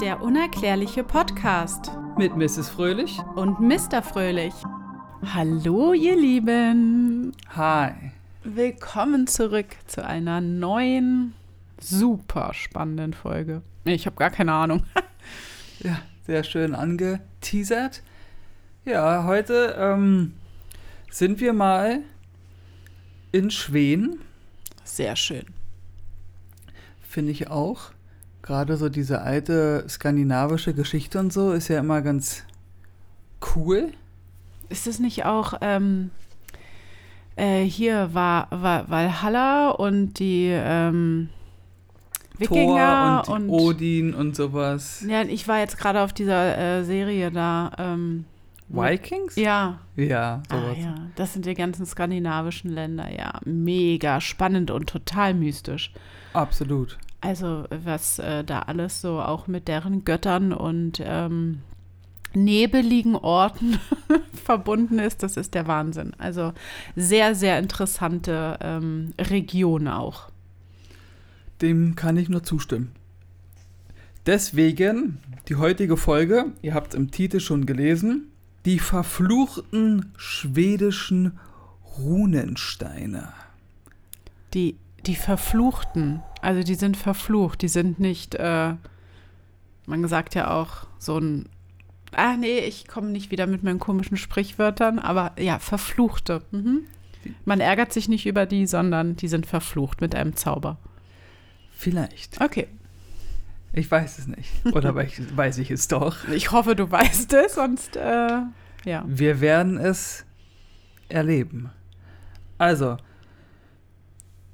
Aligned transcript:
Der 0.00 0.22
unerklärliche 0.22 1.02
Podcast 1.04 1.90
Mit 2.16 2.36
Mrs. 2.36 2.68
Fröhlich. 2.68 3.18
und 3.34 3.60
Mr. 3.60 4.02
Fröhlich. 4.02 4.54
Hallo, 5.34 5.92
ihr 5.92 6.16
Lieben. 6.16 7.32
Hi. 7.54 7.92
Willkommen 8.44 9.26
zurück 9.26 9.66
zu 9.86 10.04
einer 10.04 10.40
neuen, 10.40 11.34
super 11.80 12.54
spannenden 12.54 13.12
Folge. 13.12 13.62
Ich 13.84 14.06
habe 14.06 14.16
gar 14.16 14.30
keine 14.30 14.52
Ahnung. 14.52 14.84
Ja, 15.80 16.00
sehr 16.26 16.42
schön 16.42 16.74
angeteasert. 16.74 18.02
Ja, 18.84 19.22
heute 19.26 19.76
ähm, 19.78 20.34
sind 21.08 21.38
wir 21.38 21.52
mal 21.52 22.00
in 23.30 23.52
Schweden, 23.52 24.18
Sehr 24.82 25.14
schön. 25.14 25.44
finde 27.00 27.30
ich 27.30 27.48
auch. 27.48 27.92
Gerade 28.48 28.78
so 28.78 28.88
diese 28.88 29.20
alte 29.20 29.84
skandinavische 29.90 30.72
Geschichte 30.72 31.18
und 31.18 31.30
so 31.30 31.52
ist 31.52 31.68
ja 31.68 31.80
immer 31.80 32.00
ganz 32.00 32.44
cool. 33.54 33.92
Ist 34.70 34.86
es 34.86 35.00
nicht 35.00 35.26
auch, 35.26 35.52
ähm, 35.60 36.10
äh, 37.36 37.64
hier 37.64 38.14
war, 38.14 38.48
war 38.50 38.88
Valhalla 38.88 39.68
und 39.68 40.14
die 40.18 40.48
ähm, 40.50 41.28
Wikinger 42.38 43.22
Thor 43.26 43.34
und, 43.34 43.50
Odin 43.50 44.14
und 44.14 44.34
sowas. 44.34 45.04
Ja, 45.06 45.20
ich 45.24 45.46
war 45.46 45.58
jetzt 45.58 45.76
gerade 45.76 46.00
auf 46.00 46.14
dieser 46.14 46.56
äh, 46.56 46.84
Serie 46.84 47.30
da. 47.30 47.70
Ähm, 47.76 48.24
Vikings? 48.70 49.36
ja, 49.36 49.78
Ja, 49.94 50.42
ah, 50.48 50.58
sowas. 50.58 50.78
ja, 50.78 50.94
das 51.16 51.34
sind 51.34 51.44
die 51.44 51.52
ganzen 51.52 51.84
skandinavischen 51.84 52.70
Länder. 52.70 53.14
Ja, 53.14 53.40
mega 53.44 54.22
spannend 54.22 54.70
und 54.70 54.88
total 54.88 55.34
mystisch. 55.34 55.92
Absolut. 56.32 56.96
Also 57.20 57.64
was 57.70 58.18
äh, 58.18 58.44
da 58.44 58.60
alles 58.60 59.00
so 59.00 59.20
auch 59.20 59.46
mit 59.48 59.66
deren 59.66 60.04
Göttern 60.04 60.52
und 60.52 61.02
ähm, 61.04 61.62
nebeligen 62.34 63.16
Orten 63.16 63.78
verbunden 64.44 64.98
ist, 64.98 65.22
das 65.22 65.36
ist 65.36 65.54
der 65.54 65.66
Wahnsinn. 65.66 66.12
Also 66.18 66.52
sehr, 66.94 67.34
sehr 67.34 67.58
interessante 67.58 68.58
ähm, 68.60 69.14
Region 69.18 69.88
auch. 69.88 70.30
Dem 71.60 71.96
kann 71.96 72.16
ich 72.16 72.28
nur 72.28 72.44
zustimmen. 72.44 72.92
Deswegen 74.26 75.18
die 75.48 75.56
heutige 75.56 75.96
Folge, 75.96 76.52
ihr 76.62 76.74
habt 76.74 76.88
es 76.88 76.94
im 76.94 77.10
Titel 77.10 77.40
schon 77.40 77.66
gelesen, 77.66 78.30
die 78.64 78.78
verfluchten 78.78 80.12
schwedischen 80.16 81.38
Runensteine. 81.98 83.32
Die, 84.54 84.76
die 85.08 85.16
Verfluchten, 85.16 86.22
also 86.42 86.62
die 86.62 86.76
sind 86.76 86.96
verflucht, 86.96 87.62
die 87.62 87.68
sind 87.68 87.98
nicht, 87.98 88.34
äh, 88.36 88.74
man 89.86 90.06
sagt 90.06 90.34
ja 90.36 90.50
auch 90.52 90.86
so 90.98 91.18
ein, 91.18 91.48
ah 92.14 92.36
nee, 92.36 92.58
ich 92.60 92.86
komme 92.86 93.08
nicht 93.08 93.30
wieder 93.32 93.46
mit 93.46 93.62
meinen 93.64 93.78
komischen 93.80 94.16
Sprichwörtern, 94.16 94.98
aber 95.00 95.32
ja, 95.38 95.58
Verfluchte. 95.58 96.42
Mhm. 96.52 96.82
Man 97.44 97.60
ärgert 97.60 97.92
sich 97.92 98.08
nicht 98.08 98.26
über 98.26 98.46
die, 98.46 98.66
sondern 98.66 99.16
die 99.16 99.28
sind 99.28 99.46
verflucht 99.46 100.00
mit 100.00 100.14
einem 100.14 100.36
Zauber. 100.36 100.78
Vielleicht. 101.72 102.40
Okay, 102.40 102.68
Ich 103.72 103.90
weiß 103.90 104.18
es 104.18 104.26
nicht. 104.26 104.50
Oder 104.72 104.90
weiß- 104.94 105.36
weiß 105.36 105.58
ich 105.58 105.70
es 105.70 105.88
doch. 105.88 106.28
ich 106.28 106.52
hoffe, 106.52 106.76
du 106.76 106.90
weißt 106.90 107.32
es, 107.34 107.54
sonst, 107.54 107.96
äh, 107.96 108.40
ja. 108.84 109.04
Wir 109.06 109.40
werden 109.40 109.76
es 109.78 110.24
erleben. 111.08 111.70
Also, 112.58 112.96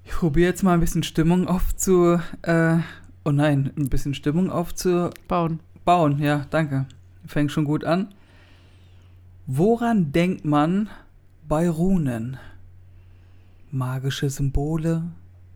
ich 0.05 0.13
probiere 0.13 0.51
jetzt 0.51 0.63
mal 0.63 0.75
ein 0.75 0.81
bisschen 0.81 1.03
Stimmung 1.03 1.49
aufzu... 1.49 2.21
Äh, 2.43 2.79
oh 3.25 3.31
nein, 3.31 3.73
ein 3.77 3.89
bisschen 3.89 4.15
Stimmung 4.15 4.51
aufzubauen. 4.51 5.61
Bauen. 5.85 6.19
Ja, 6.19 6.47
danke. 6.51 6.87
Fängt 7.27 7.53
schon 7.53 7.65
gut 7.65 7.85
an. 7.85 8.09
Woran 9.47 10.13
denkt 10.13 10.45
man 10.45 10.89
bei 11.47 11.69
Runen? 11.69 12.39
Magische 13.71 14.31
Symbole, 14.31 15.03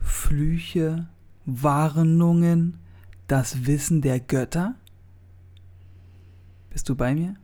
Flüche, 0.01 1.07
Warnungen, 1.47 2.79
das 3.27 3.67
Wissen 3.67 4.03
der 4.03 4.21
Götter? 4.21 4.75
Bist 6.71 6.89
du 6.89 6.95
bei 6.95 7.15
mir? 7.15 7.37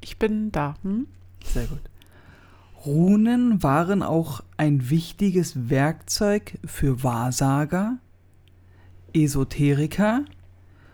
Ich 0.00 0.18
bin 0.18 0.52
da. 0.52 0.74
Hm? 0.82 1.06
Sehr 1.44 1.66
gut. 1.66 1.82
Runen 2.86 3.62
waren 3.62 4.02
auch 4.02 4.42
ein 4.56 4.90
wichtiges 4.90 5.68
Werkzeug 5.68 6.58
für 6.64 7.02
Wahrsager, 7.02 7.98
Esoteriker, 9.12 10.24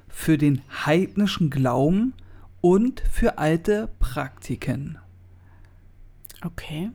für 0.08 0.38
den 0.38 0.62
heidnischen 0.86 1.50
Glauben 1.50 2.14
und 2.62 3.00
für 3.10 3.38
alte 3.38 3.90
Praktiken. 3.98 4.98
Okay. 6.42 6.90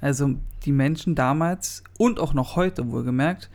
Also 0.00 0.34
die 0.64 0.72
Menschen 0.72 1.14
damals 1.14 1.82
und 1.96 2.20
auch 2.20 2.34
noch 2.34 2.56
heute 2.56 2.90
wohlgemerkt, 2.90 3.48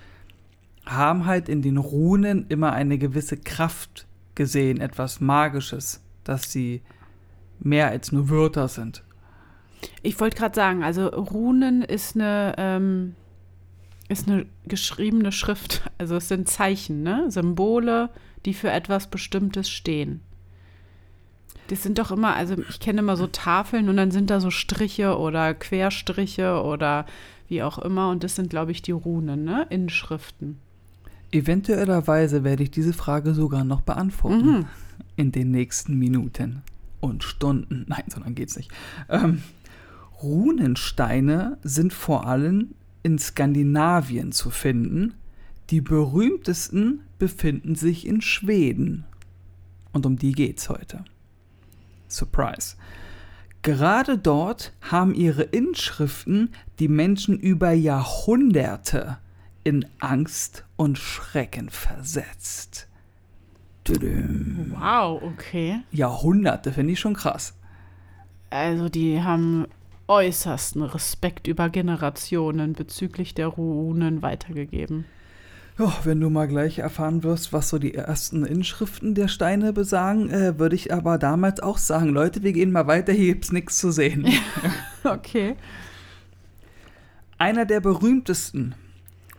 haben 0.86 1.26
halt 1.26 1.48
in 1.48 1.62
den 1.62 1.78
Runen 1.78 2.48
immer 2.48 2.74
eine 2.74 2.98
gewisse 2.98 3.38
Kraft 3.38 4.08
gesehen, 4.34 4.82
etwas 4.82 5.22
Magisches, 5.22 6.02
dass 6.24 6.52
sie 6.52 6.82
mehr 7.60 7.90
als 7.90 8.12
nur 8.12 8.30
Wörter 8.30 8.68
sind. 8.68 9.04
Ich 10.02 10.20
wollte 10.20 10.38
gerade 10.38 10.56
sagen, 10.56 10.84
also 10.84 11.08
Runen 11.08 11.82
ist 11.82 12.16
eine, 12.16 12.54
ähm, 12.58 13.16
ist 14.08 14.28
eine 14.28 14.46
geschriebene 14.68 15.32
Schrift. 15.32 15.82
Also 16.00 16.16
es 16.16 16.30
sind 16.30 16.48
Zeichen, 16.48 17.04
ne? 17.04 17.30
Symbole, 17.30 18.10
die 18.46 18.54
für 18.54 18.72
etwas 18.72 19.08
Bestimmtes 19.08 19.70
stehen. 19.70 20.22
Das 21.68 21.84
sind 21.84 22.00
doch 22.00 22.10
immer, 22.12 22.36
also 22.36 22.56
ich 22.70 22.80
kenne 22.80 23.00
immer 23.02 23.18
so 23.18 23.28
Tafeln 23.28 23.90
und 23.90 23.98
dann 23.98 24.10
sind 24.12 24.30
da 24.30 24.40
so 24.40 24.50
Striche 24.50 25.18
oder 25.18 25.54
Querstriche 25.54 26.64
oder 26.64 27.06
wie 27.50 27.62
auch 27.64 27.78
immer. 27.80 28.10
Und 28.10 28.24
das 28.24 28.36
sind, 28.36 28.50
glaube 28.50 28.72
ich, 28.72 28.82
die 28.82 28.94
Runen, 28.94 29.44
ne? 29.44 29.68
Inschriften. 29.70 30.58
Eventuellerweise 31.32 32.44
werde 32.44 32.64
ich 32.64 32.72
diese 32.72 32.94
Frage 32.94 33.34
sogar 33.34 33.64
noch 33.64 33.82
beantworten 33.82 34.46
Mhm. 34.60 34.66
in 35.16 35.32
den 35.32 35.52
nächsten 35.52 35.98
Minuten 36.00 36.64
und 37.02 37.24
Stunden. 37.24 37.86
Nein, 37.88 38.04
sondern 38.08 38.36
geht's 38.36 38.56
nicht. 38.58 38.72
Ähm, 39.10 39.44
Runensteine 40.22 41.58
sind 41.64 41.94
vor 41.94 42.28
allem 42.28 42.76
in 43.04 43.20
Skandinavien 43.20 44.32
zu 44.32 44.50
finden. 44.50 45.14
Die 45.70 45.82
berühmtesten 45.82 47.02
befinden 47.18 47.76
sich 47.76 48.06
in 48.06 48.22
Schweden. 48.22 49.06
Und 49.94 50.06
um 50.06 50.18
die 50.18 50.34
geht's 50.34 50.70
heute. 50.70 51.06
Surprise. 52.10 52.76
Gerade 53.62 54.18
dort 54.18 54.74
haben 54.82 55.14
ihre 55.14 55.44
Inschriften 55.44 56.52
die 56.80 56.88
Menschen 56.88 57.38
über 57.38 57.72
Jahrhunderte 57.72 59.18
in 59.64 59.86
Angst 60.00 60.66
und 60.78 60.98
Schrecken 60.98 61.70
versetzt. 61.70 62.88
Wow, 64.80 65.22
okay. 65.24 65.82
Jahrhunderte 65.92 66.72
finde 66.72 66.94
ich 66.94 67.00
schon 67.00 67.16
krass. 67.16 67.54
Also 68.50 68.90
die 68.90 69.22
haben 69.22 69.68
äußersten 70.10 70.82
Respekt 70.82 71.48
über 71.48 71.70
Generationen 71.70 72.74
bezüglich 72.74 73.36
der 73.36 73.48
Runen 73.48 74.22
weitergegeben. 74.22 75.06
Ja, 75.78 75.94
wenn 76.04 76.20
du 76.20 76.30
mal 76.30 76.48
gleich 76.48 76.80
erfahren 76.80 77.24
wirst, 77.24 77.54
was 77.54 77.70
so 77.70 77.78
die 77.80 77.94
ersten 77.94 78.44
Inschriften 78.44 79.16
der 79.16 79.30
Steine 79.30 79.72
besagen, 79.72 80.30
äh, 80.30 80.60
würde 80.60 80.76
ich 80.76 80.94
aber 80.94 81.18
damals 81.18 81.62
auch 81.62 81.78
sagen, 81.78 82.10
Leute, 82.10 82.44
wir 82.44 82.52
gehen 82.52 82.74
mal 82.74 82.88
weiter, 82.88 83.14
hier 83.14 83.34
gibt's 83.34 83.54
nichts 83.54 83.78
zu 83.78 83.92
sehen. 83.92 84.28
Okay. 85.06 85.56
Einer 87.38 87.66
der 87.66 87.80
berühmtesten 87.80 88.76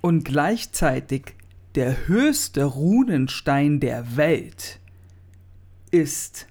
und 0.01 0.25
gleichzeitig 0.25 1.35
der 1.75 2.09
höchste 2.09 2.65
Runenstein 2.65 3.79
der 3.79 4.17
Welt 4.17 4.81
ist 5.91 6.47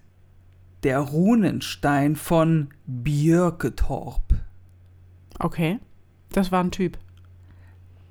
der 0.84 1.00
Runenstein 1.00 2.16
von 2.16 2.70
Björketorp. 2.86 4.34
Okay. 5.40 5.80
Das 6.32 6.52
war 6.52 6.64
ein 6.64 6.72
Typ. 6.72 6.98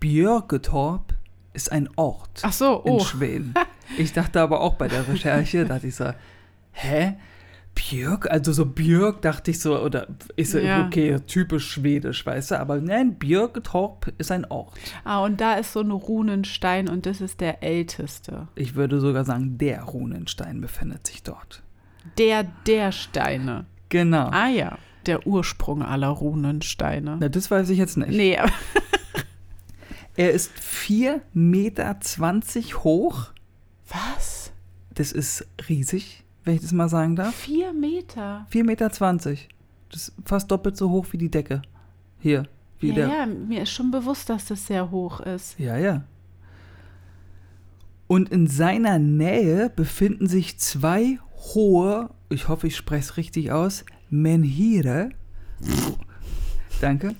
Björketorp 0.00 1.14
ist 1.52 1.72
ein 1.72 1.88
Ort 1.96 2.42
Ach 2.42 2.52
so, 2.52 2.82
in 2.84 2.92
oh. 2.92 3.00
Schweden. 3.00 3.54
Ich 3.96 4.12
dachte 4.12 4.42
aber 4.42 4.60
auch 4.60 4.74
bei 4.74 4.86
der 4.86 5.08
Recherche, 5.08 5.64
dachte 5.64 5.86
ich 5.86 5.96
so, 5.96 6.12
hä? 6.72 7.14
Björk? 7.74 8.30
Also 8.30 8.52
so 8.52 8.66
Björk 8.66 9.22
dachte 9.22 9.50
ich 9.50 9.60
so, 9.60 9.80
oder 9.80 10.08
ist 10.36 10.52
so, 10.52 10.58
Ja. 10.58 10.86
okay, 10.86 11.18
typisch 11.26 11.70
schwedisch, 11.70 12.26
weißt 12.26 12.50
du? 12.50 12.60
Aber 12.60 12.80
nein, 12.82 13.14
Björketorp 13.14 14.12
ist 14.18 14.30
ein 14.30 14.44
Ort. 14.50 14.78
Ah, 15.04 15.24
und 15.24 15.40
da 15.40 15.54
ist 15.54 15.72
so 15.72 15.80
ein 15.80 15.90
Runenstein 15.90 16.88
und 16.88 17.06
das 17.06 17.22
ist 17.22 17.40
der 17.40 17.62
älteste. 17.62 18.48
Ich 18.56 18.74
würde 18.74 19.00
sogar 19.00 19.24
sagen, 19.24 19.56
der 19.56 19.84
Runenstein 19.84 20.60
befindet 20.60 21.06
sich 21.06 21.22
dort. 21.22 21.62
Der 22.16 22.44
der 22.66 22.92
Steine. 22.92 23.66
Genau. 23.88 24.28
Ah 24.28 24.48
ja, 24.48 24.78
der 25.06 25.26
Ursprung 25.26 25.82
aller 25.82 26.08
Runensteine. 26.08 27.16
Na, 27.20 27.28
das 27.28 27.50
weiß 27.50 27.70
ich 27.70 27.78
jetzt 27.78 27.96
nicht. 27.96 28.10
Nee, 28.10 28.38
Er 30.16 30.32
ist 30.32 30.52
4,20 30.56 31.20
Meter 31.32 31.96
hoch. 32.82 33.28
was? 33.88 34.50
das 34.98 35.12
ist 35.12 35.46
riesig, 35.68 36.24
wenn 36.42 36.56
ich 36.56 36.60
das 36.60 36.72
mal 36.72 36.88
sagen 36.88 37.14
darf. 37.14 37.32
Vier 37.34 37.72
Meter. 37.72 38.46
4,20 38.52 38.64
Meter. 38.64 38.88
Das 38.88 40.08
ist 40.08 40.12
fast 40.24 40.50
doppelt 40.50 40.76
so 40.76 40.90
hoch 40.90 41.06
wie 41.12 41.18
die 41.18 41.30
Decke. 41.30 41.62
Hier. 42.18 42.48
Wie 42.80 42.88
Ja, 42.88 42.94
der, 42.94 43.08
ja, 43.08 43.26
mir 43.26 43.62
ist 43.62 43.70
schon 43.70 43.92
bewusst, 43.92 44.28
dass 44.28 44.46
das 44.46 44.66
sehr 44.66 44.90
hoch 44.90 45.20
ist. 45.20 45.56
Ja, 45.58 45.76
ja. 45.76 46.02
Und 48.08 48.30
in 48.30 48.48
seiner 48.48 48.98
Nähe 48.98 49.70
befinden 49.70 50.26
sich 50.26 50.58
zwei 50.58 51.20
hohe, 51.54 52.10
ich 52.28 52.48
hoffe, 52.48 52.66
ich 52.66 52.76
spreche 52.76 53.00
es 53.00 53.16
richtig 53.16 53.52
aus, 53.52 53.84
Menhire. 54.10 55.10
Danke. 56.80 57.14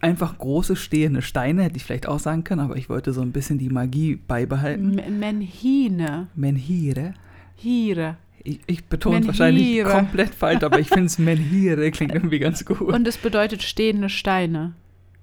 Einfach 0.00 0.38
große 0.38 0.76
stehende 0.76 1.20
Steine, 1.20 1.64
hätte 1.64 1.76
ich 1.76 1.84
vielleicht 1.84 2.06
auch 2.06 2.20
sagen 2.20 2.44
können, 2.44 2.60
aber 2.60 2.76
ich 2.76 2.88
wollte 2.88 3.12
so 3.12 3.22
ein 3.22 3.32
bisschen 3.32 3.58
die 3.58 3.68
Magie 3.68 4.16
beibehalten. 4.16 4.98
M 4.98 5.18
Menhine. 5.18 6.28
Menhire. 6.34 7.14
Hire. 7.56 8.16
Ich, 8.42 8.60
ich 8.66 8.84
betone 8.86 9.20
es 9.20 9.26
wahrscheinlich 9.26 9.84
komplett 9.84 10.34
falsch, 10.34 10.62
aber 10.62 10.78
ich 10.78 10.88
finde 10.88 11.06
es 11.06 11.18
Menhire 11.18 11.90
klingt 11.90 12.14
irgendwie 12.14 12.38
ganz 12.38 12.64
gut. 12.64 12.80
Und 12.80 13.06
es 13.06 13.18
bedeutet 13.18 13.62
stehende 13.62 14.08
Steine. 14.08 14.74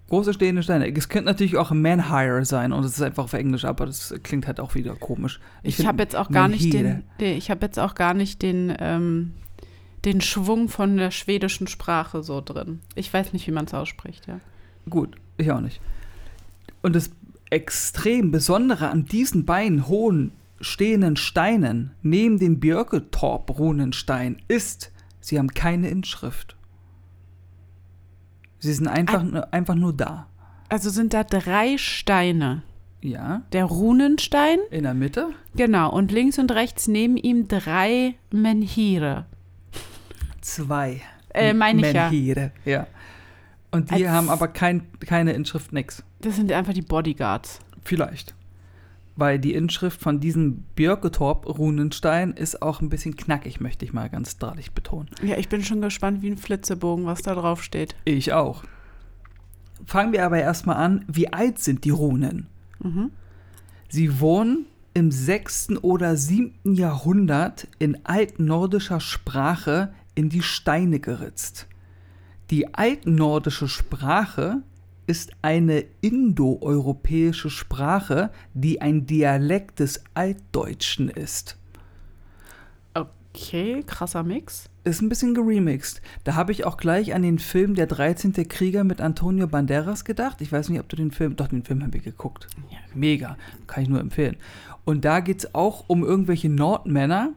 Große 0.10 0.34
stehende 0.34 0.64
Steine. 0.64 0.90
Es 0.96 1.10
könnte 1.10 1.26
natürlich 1.26 1.58
auch 1.58 1.72
Menhire 1.72 2.46
sein 2.46 2.72
und 2.72 2.84
es 2.86 2.94
ist 2.94 3.02
einfach 3.02 3.26
auf 3.26 3.34
Englisch, 3.34 3.66
aber 3.66 3.86
das 3.86 4.14
klingt 4.24 4.48
halt 4.48 4.60
auch 4.60 4.74
wieder 4.74 4.96
komisch. 4.96 5.40
Ich, 5.64 5.76
find 5.76 5.88
habe 5.88 6.02
jetzt 6.02 6.16
auch 6.16 6.30
gar 6.30 6.48
nicht 6.48 6.74
den, 6.74 7.04
ich 7.20 7.52
habe 7.52 7.66
jetzt 7.66 7.78
auch 7.78 7.94
gar 7.94 8.14
nicht 8.14 8.42
den, 8.42 8.74
ähm, 8.80 9.34
den 10.06 10.22
Schwung 10.22 10.70
von 10.70 10.96
der 10.96 11.12
schwedischen 11.12 11.68
Sprache 11.68 12.24
so 12.24 12.42
drin. 12.42 12.80
Ich 12.96 13.14
weiß 13.14 13.34
nicht, 13.34 13.48
wie 13.48 13.52
man 13.52 13.66
es 13.66 13.74
ausspricht, 13.74 14.28
ja. 14.28 14.40
Gut, 14.90 15.16
ich 15.38 15.52
auch 15.52 15.60
nicht. 15.60 15.82
Und 16.82 16.96
das 16.96 17.10
extrem 17.50 18.32
Besondere 18.32 18.90
an 18.90 19.06
diesen 19.06 19.46
beiden 19.46 19.88
hohen 19.88 20.32
stehenden 20.62 21.18
Steinen 21.18 21.92
neben 22.02 22.40
dem 22.40 22.60
Birketorp-Runenstein 22.60 24.42
ist, 24.48 24.92
sie 25.20 25.38
haben 25.38 25.54
keine 25.54 25.90
Inschrift. 25.90 26.57
Sie 28.60 28.74
sind 28.74 28.88
einfach, 28.88 29.24
nur, 29.24 29.54
einfach 29.54 29.76
nur 29.76 29.94
da. 29.94 30.28
Also 30.70 30.90
sind 30.90 31.14
da 31.14 31.24
drei 31.24 31.78
Steine. 31.78 32.64
Ja, 33.02 33.44
Der 33.54 33.66
Runenstein, 33.66 34.58
in 34.72 34.84
der 34.84 34.96
Mitte. 34.96 35.30
genau, 35.56 35.92
und 35.92 36.12
links 36.12 36.40
und 36.40 36.52
rechts 36.52 36.88
neben 36.88 37.16
ihm 37.16 37.48
drei 37.48 38.16
Menhire. 38.32 39.28
Zwei. 40.42 41.02
Äh, 41.34 41.54
meine 41.54 41.88
ich 41.88 41.94
ja. 41.94 42.10
Menhire, 42.10 42.52
ja. 42.66 42.88
Und 43.72 43.92
die 43.92 44.06
Als- 44.06 44.08
haben 44.10 44.30
aber 44.30 44.48
kein, 44.48 44.88
keine 45.00 45.34
Inschrift, 45.34 45.74
nix. 45.74 46.04
Das 46.22 46.36
sind 46.38 46.52
einfach 46.52 46.74
die 46.74 46.82
Bodyguards. 46.82 47.60
Vielleicht. 47.84 48.34
Weil 49.18 49.40
die 49.40 49.54
Inschrift 49.54 50.00
von 50.00 50.20
diesem 50.20 50.64
Birketorp-Runenstein 50.76 52.34
ist 52.34 52.62
auch 52.62 52.82
ein 52.82 52.90
bisschen 52.90 53.18
knackig, 53.18 53.60
möchte 53.60 53.84
ich 53.84 53.92
mal 53.92 54.10
ganz 54.10 54.38
drahtig 54.38 54.74
betonen. 54.74 55.10
Ja, 55.24 55.38
ich 55.38 55.50
bin 55.50 55.64
schon 55.64 55.82
gespannt 55.82 56.22
wie 56.22 56.30
ein 56.30 56.38
Flitzebogen, 56.38 57.06
was 57.06 57.24
da 57.24 57.34
drauf 57.34 57.64
steht. 57.64 57.96
Ich 58.06 58.32
auch. 58.34 58.64
Fangen 59.86 60.14
wir 60.14 60.24
aber 60.24 60.40
erstmal 60.40 60.78
an, 60.78 61.04
wie 61.08 61.34
alt 61.34 61.58
sind 61.60 61.84
die 61.84 61.90
Runen? 61.90 62.48
Mhm. 62.80 63.12
Sie 63.90 64.20
wurden 64.20 64.68
im 64.94 65.12
6. 65.12 65.78
oder 65.82 66.16
7. 66.16 66.76
Jahrhundert 66.76 67.68
in 67.80 68.06
altnordischer 68.06 69.00
Sprache 69.00 69.94
in 70.14 70.30
die 70.30 70.42
Steine 70.42 71.00
geritzt. 71.00 71.68
Die 72.52 72.74
altnordische 72.74 73.68
Sprache 73.68 74.62
ist 75.08 75.32
eine 75.42 75.86
indoeuropäische 76.02 77.50
Sprache, 77.50 78.30
die 78.54 78.82
ein 78.82 79.06
Dialekt 79.06 79.80
des 79.80 80.04
Altdeutschen 80.14 81.10
ist. 81.10 81.58
Okay, 82.94 83.84
krasser 83.86 84.24
Mix. 84.24 84.70
Ist 84.84 85.02
ein 85.02 85.10
bisschen 85.10 85.34
geremixed. 85.34 86.02
Da 86.24 86.36
habe 86.36 86.52
ich 86.52 86.66
auch 86.66 86.78
gleich 86.78 87.14
an 87.14 87.22
den 87.22 87.40
Film 87.40 87.76
Der 87.76 87.88
13. 87.88 88.34
Krieger 88.48 88.84
mit 88.84 89.00
Antonio 89.00 89.48
Banderas 89.48 90.06
gedacht. 90.06 90.42
Ich 90.42 90.52
weiß 90.52 90.70
nicht, 90.70 90.80
ob 90.80 90.90
du 90.90 90.96
den 90.96 91.12
Film, 91.12 91.36
doch 91.36 91.48
den 91.48 91.64
Film 91.64 91.84
haben 91.84 91.94
wir 91.94 92.02
geguckt. 92.02 92.48
Ja. 92.70 92.78
Mega, 92.94 93.38
kann 93.68 93.84
ich 93.84 93.90
nur 93.90 94.00
empfehlen. 94.00 94.38
Und 94.86 95.06
da 95.06 95.20
geht 95.20 95.40
es 95.40 95.56
auch 95.56 95.86
um 95.88 96.04
irgendwelche 96.04 96.50
Nordmänner, 96.50 97.34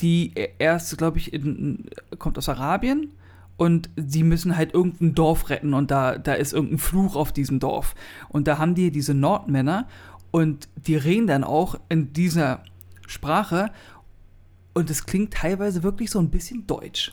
die 0.00 0.32
erst, 0.58 0.96
glaube 0.98 1.18
ich, 1.18 1.32
in, 1.32 1.86
kommt 2.18 2.38
aus 2.38 2.48
Arabien 2.48 3.12
und 3.58 3.90
sie 3.96 4.22
müssen 4.22 4.56
halt 4.56 4.72
irgendein 4.72 5.14
Dorf 5.14 5.50
retten 5.50 5.74
und 5.74 5.90
da, 5.90 6.16
da 6.16 6.32
ist 6.32 6.54
irgendein 6.54 6.78
Fluch 6.78 7.14
auf 7.16 7.32
diesem 7.32 7.58
Dorf. 7.60 7.94
Und 8.30 8.48
da 8.48 8.56
haben 8.56 8.74
die 8.74 8.90
diese 8.90 9.12
Nordmänner 9.12 9.86
und 10.30 10.68
die 10.76 10.96
reden 10.96 11.26
dann 11.26 11.44
auch 11.44 11.78
in 11.90 12.14
dieser 12.14 12.62
Sprache 13.06 13.70
und 14.74 14.88
es 14.90 15.04
klingt 15.04 15.34
teilweise 15.34 15.82
wirklich 15.82 16.10
so 16.10 16.18
ein 16.20 16.30
bisschen 16.30 16.66
deutsch. 16.66 17.12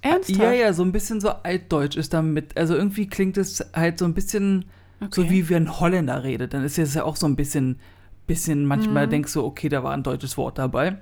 Ernsthaft? 0.00 0.40
Ja, 0.40 0.52
ja, 0.52 0.72
so 0.72 0.82
ein 0.82 0.90
bisschen 0.90 1.20
so 1.20 1.28
altdeutsch 1.28 1.96
ist 1.96 2.12
damit. 2.12 2.56
Also 2.56 2.74
irgendwie 2.74 3.06
klingt 3.06 3.36
es 3.36 3.64
halt 3.72 3.98
so 4.00 4.04
ein 4.04 4.14
bisschen 4.14 4.64
so 5.10 5.22
Okay. 5.22 5.30
wie 5.30 5.48
wenn 5.48 5.64
ein 5.64 5.80
Holländer 5.80 6.24
redet. 6.24 6.54
Dann 6.54 6.64
ist 6.64 6.78
es 6.78 6.94
ja 6.94 7.04
auch 7.04 7.16
so 7.16 7.26
ein 7.26 7.36
bisschen, 7.36 7.78
bisschen 8.26 8.64
manchmal 8.66 9.06
Mhm. 9.06 9.10
denkst 9.10 9.32
du, 9.34 9.44
okay, 9.44 9.68
da 9.68 9.82
war 9.84 9.92
ein 9.92 10.02
deutsches 10.02 10.36
Wort 10.36 10.58
dabei. 10.58 10.96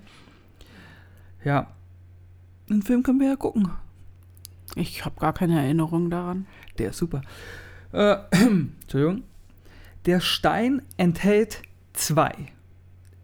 Ja. 1.44 1.68
Den 2.68 2.82
Film 2.82 3.02
können 3.02 3.20
wir 3.20 3.28
ja 3.28 3.36
gucken. 3.36 3.70
Ich 4.76 5.04
habe 5.04 5.18
gar 5.20 5.32
keine 5.32 5.60
Erinnerung 5.60 6.10
daran. 6.10 6.46
Der 6.78 6.90
ist 6.90 6.98
super. 6.98 7.22
Äh, 7.92 8.16
Entschuldigung. 8.82 9.24
Der 10.06 10.20
Stein 10.20 10.82
enthält 10.96 11.62
zwei 11.92 12.32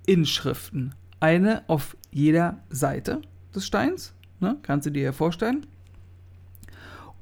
Inschriften. 0.07 0.95
Eine 1.21 1.63
auf 1.69 1.97
jeder 2.11 2.59
Seite 2.69 3.23
des 3.55 3.67
Steins. 3.67 4.15
Ne? 4.41 4.59
Kannst 4.63 4.87
du 4.87 4.91
dir 4.91 5.03
ja 5.03 5.13
vorstellen. 5.13 5.67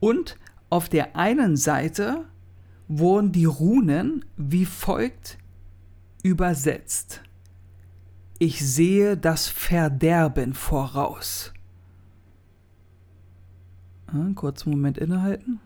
Und 0.00 0.36
auf 0.70 0.88
der 0.88 1.16
einen 1.16 1.56
Seite 1.56 2.24
wurden 2.88 3.32
die 3.32 3.44
Runen 3.44 4.24
wie 4.36 4.66
folgt 4.66 5.38
übersetzt. 6.22 7.22
Ich 8.38 8.60
sehe 8.60 9.16
das 9.16 9.48
Verderben 9.48 10.52
voraus. 10.52 11.53
Ja, 14.12 14.20
einen 14.20 14.34
kurzen 14.34 14.70
Moment 14.70 14.98
innehalten. 14.98 15.60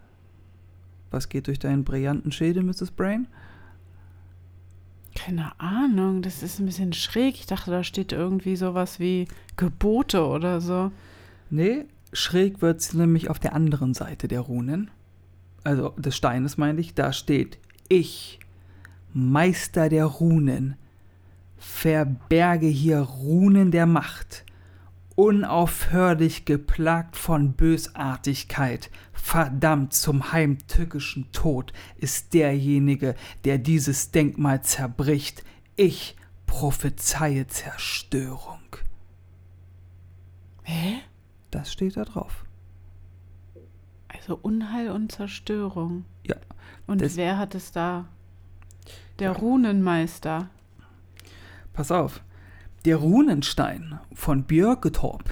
Was 1.11 1.29
geht 1.29 1.47
durch 1.47 1.59
deinen 1.59 1.85
brillanten 1.85 2.33
Schädel, 2.33 2.63
Mrs. 2.63 2.91
Brain? 2.91 3.27
Keine 5.15 5.59
Ahnung, 5.59 6.23
das 6.23 6.43
ist 6.43 6.61
ein 6.61 6.67
bisschen 6.67 6.93
schräg. 6.93 7.35
Ich 7.35 7.47
dachte, 7.47 7.71
da 7.71 7.83
steht 7.83 8.13
irgendwie 8.13 8.57
sowas 8.57 9.01
wie 9.01 9.27
Gebote 9.57 10.25
oder 10.25 10.61
so. 10.61 10.93
Nee, 11.51 11.87
schräg 12.13 12.63
wird 12.63 12.81
sie 12.83 12.99
nämlich 12.99 13.31
auf 13.31 13.39
der 13.39 13.55
anderen 13.55 13.95
Seite 13.95 14.29
der 14.29 14.41
Runen. 14.41 14.91
Also 15.65 15.91
des 15.97 16.17
Steines 16.17 16.57
meine 16.57 16.81
ich. 16.81 16.95
Da 16.95 17.13
steht 17.13 17.59
Ich, 17.89 18.39
Meister 19.13 19.89
der 19.89 20.05
Runen, 20.05 20.77
verberge 21.57 22.67
hier 22.67 23.01
Runen 23.01 23.71
der 23.71 23.87
Macht. 23.87 24.45
Unaufhörlich 25.19 26.45
geplagt 26.45 27.17
von 27.17 27.55
Bösartigkeit, 27.55 28.89
verdammt 29.13 29.93
zum 29.93 30.31
heimtückischen 30.31 31.33
Tod, 31.33 31.73
ist 31.97 32.35
derjenige, 32.35 33.17
der 33.45 33.59
dieses 33.59 34.13
Denkmal 34.13 34.63
zerbricht. 34.63 35.43
Ich 35.75 36.15
prophezeie 36.47 37.49
Zerstörung. 37.49 38.61
Hä? 40.63 41.01
Das 41.51 41.73
steht 41.73 41.97
da 41.97 42.05
drauf. 42.05 42.45
Also 44.07 44.39
Unheil 44.41 44.93
und 44.93 45.11
Zerstörung. 45.11 46.05
Ja, 46.29 46.37
Und 46.87 47.03
wer 47.17 47.39
hat 47.39 47.57
es 47.57 47.73
da? 47.73 48.07
Der 49.19 49.33
Ja. 49.33 49.37
Runenmeister. 49.37 50.49
Pass 51.73 51.91
auf. 51.91 52.23
Der 52.85 52.97
Runenstein 52.97 53.99
von 54.13 54.45
Björketorp, 54.45 55.25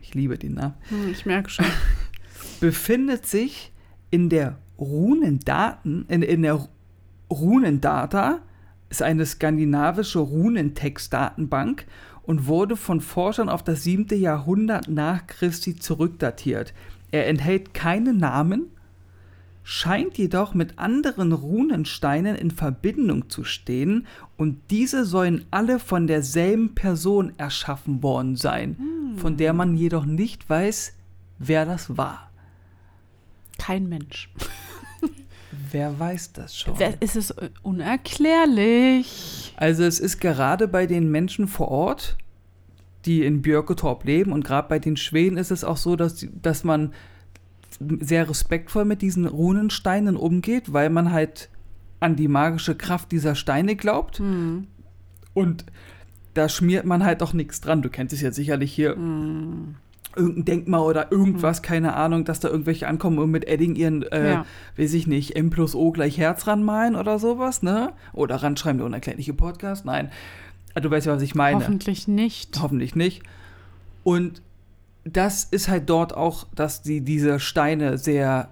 ich 0.00 0.14
liebe 0.14 0.38
den 0.38 0.54
Namen, 0.54 0.74
Hm, 0.88 1.10
ich 1.10 1.26
merke 1.26 1.50
schon. 1.50 1.66
befindet 2.60 3.26
sich 3.26 3.72
in 4.10 4.28
der 4.28 4.58
Runendaten, 4.78 6.04
in, 6.08 6.22
in 6.22 6.42
der 6.42 6.68
Runendata, 7.30 8.40
ist 8.90 9.02
eine 9.02 9.26
skandinavische 9.26 10.18
Runentextdatenbank 10.18 11.86
und 12.22 12.46
wurde 12.46 12.76
von 12.76 13.00
Forschern 13.00 13.48
auf 13.48 13.62
das 13.62 13.82
7. 13.82 14.18
Jahrhundert 14.20 14.88
nach 14.88 15.26
Christi 15.26 15.76
zurückdatiert. 15.76 16.74
Er 17.10 17.26
enthält 17.26 17.74
keine 17.74 18.12
Namen, 18.14 18.70
scheint 19.64 20.16
jedoch 20.18 20.54
mit 20.54 20.78
anderen 20.78 21.32
Runensteinen 21.32 22.36
in 22.36 22.52
Verbindung 22.52 23.28
zu 23.28 23.42
stehen 23.42 24.06
und 24.36 24.60
diese 24.70 25.04
sollen 25.04 25.46
alle 25.50 25.80
von 25.80 26.06
derselben 26.06 26.74
Person 26.74 27.32
erschaffen 27.38 28.02
worden 28.02 28.36
sein, 28.36 28.76
von 29.16 29.36
der 29.36 29.52
man 29.52 29.74
jedoch 29.74 30.04
nicht 30.04 30.48
weiß, 30.48 30.94
wer 31.38 31.64
das 31.64 31.96
war. 31.96 32.30
Kein 33.58 33.88
Mensch. 33.88 34.30
Wer 35.70 35.96
weiß 35.98 36.32
das 36.32 36.58
schon? 36.58 36.74
Es 36.98 37.14
ist 37.14 37.30
äh, 37.30 37.48
unerklärlich. 37.62 39.54
Also 39.56 39.84
es 39.84 40.00
ist 40.00 40.20
gerade 40.20 40.66
bei 40.66 40.86
den 40.86 41.12
Menschen 41.12 41.46
vor 41.46 41.68
Ort 41.68 42.16
die 43.04 43.24
in 43.24 43.42
Björketorp 43.42 44.04
leben. 44.04 44.32
Und 44.32 44.44
gerade 44.44 44.68
bei 44.68 44.78
den 44.78 44.96
Schweden 44.96 45.36
ist 45.36 45.50
es 45.50 45.64
auch 45.64 45.76
so, 45.76 45.96
dass, 45.96 46.26
dass 46.40 46.64
man 46.64 46.92
sehr 48.00 48.28
respektvoll 48.28 48.84
mit 48.84 49.02
diesen 49.02 49.26
Runensteinen 49.26 50.16
umgeht, 50.16 50.72
weil 50.72 50.90
man 50.90 51.12
halt 51.12 51.48
an 52.00 52.16
die 52.16 52.28
magische 52.28 52.74
Kraft 52.74 53.12
dieser 53.12 53.34
Steine 53.34 53.76
glaubt. 53.76 54.18
Hm. 54.18 54.66
Und 55.32 55.64
da 56.34 56.48
schmiert 56.48 56.84
man 56.84 57.04
halt 57.04 57.22
auch 57.22 57.32
nichts 57.32 57.60
dran. 57.60 57.82
Du 57.82 57.88
kennst 57.88 58.12
es 58.12 58.20
jetzt 58.20 58.36
sicherlich 58.36 58.72
hier. 58.72 58.94
Hm. 58.94 59.76
Irgendein 60.16 60.44
Denkmal 60.44 60.82
oder 60.82 61.10
irgendwas, 61.10 61.60
keine 61.60 61.94
Ahnung, 61.96 62.24
dass 62.24 62.38
da 62.38 62.48
irgendwelche 62.48 62.86
ankommen 62.86 63.18
und 63.18 63.32
mit 63.32 63.48
Edding 63.48 63.74
ihren, 63.74 64.04
äh, 64.04 64.30
Ja. 64.30 64.46
weiß 64.76 64.94
ich 64.94 65.08
nicht, 65.08 65.34
M 65.34 65.50
plus 65.50 65.74
O 65.74 65.90
gleich 65.90 66.18
Herz 66.18 66.46
ranmalen 66.46 66.94
oder 66.94 67.18
sowas, 67.18 67.64
ne? 67.64 67.92
Oder 68.12 68.36
ranschreiben, 68.36 68.78
der 68.78 68.86
unerklärliche 68.86 69.34
Podcast. 69.34 69.84
Nein. 69.84 70.12
Ah, 70.74 70.80
Du 70.80 70.88
weißt 70.88 71.06
ja, 71.06 71.14
was 71.16 71.22
ich 71.22 71.34
meine. 71.34 71.56
Hoffentlich 71.58 72.06
nicht. 72.06 72.60
Hoffentlich 72.62 72.94
nicht. 72.94 73.24
Und 74.04 74.40
das 75.04 75.44
ist 75.44 75.68
halt 75.68 75.88
dort 75.90 76.16
auch, 76.16 76.46
dass 76.54 76.82
die 76.82 77.02
diese 77.02 77.38
Steine 77.38 77.98
sehr 77.98 78.48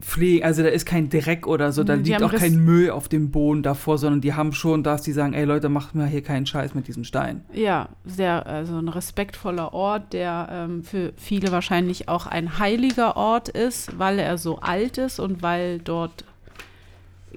pflegen. 0.00 0.44
Also 0.44 0.62
da 0.62 0.68
ist 0.68 0.86
kein 0.86 1.08
Dreck 1.10 1.46
oder 1.46 1.72
so, 1.72 1.82
da 1.82 1.96
Die 1.96 2.10
liegt 2.10 2.22
auch 2.22 2.32
kein 2.32 2.64
Müll 2.64 2.90
auf 2.90 3.08
dem 3.08 3.30
Boden 3.30 3.62
davor, 3.62 3.98
sondern 3.98 4.20
die 4.20 4.34
haben 4.34 4.52
schon, 4.52 4.82
dass 4.82 5.02
die 5.02 5.12
sagen, 5.12 5.34
ey 5.34 5.44
Leute, 5.44 5.68
macht 5.68 5.94
mir 5.94 6.06
hier 6.06 6.22
keinen 6.22 6.46
Scheiß 6.46 6.74
mit 6.74 6.86
diesem 6.86 7.04
Stein. 7.04 7.44
Ja, 7.52 7.88
sehr, 8.04 8.46
also 8.46 8.78
ein 8.78 8.88
respektvoller 8.88 9.74
Ort, 9.74 10.12
der 10.12 10.48
ähm, 10.50 10.84
für 10.84 11.12
viele 11.16 11.50
wahrscheinlich 11.50 12.08
auch 12.08 12.26
ein 12.26 12.58
heiliger 12.58 13.16
Ort 13.16 13.48
ist, 13.48 13.98
weil 13.98 14.18
er 14.20 14.38
so 14.38 14.60
alt 14.60 14.98
ist 14.98 15.18
und 15.18 15.42
weil 15.42 15.80
dort 15.80 16.24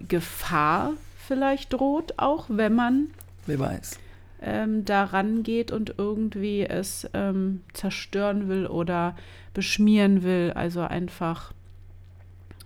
Gefahr 0.07 0.93
vielleicht 1.27 1.73
droht, 1.73 2.13
auch 2.17 2.45
wenn 2.49 2.75
man 2.75 3.07
Wer 3.47 3.59
weiß. 3.59 3.97
Ähm, 4.41 4.85
da 4.85 5.03
rangeht 5.03 5.71
und 5.71 5.95
irgendwie 5.97 6.63
es 6.63 7.09
ähm, 7.13 7.61
zerstören 7.73 8.47
will 8.47 8.65
oder 8.65 9.15
beschmieren 9.53 10.23
will, 10.23 10.51
also 10.55 10.81
einfach 10.81 11.53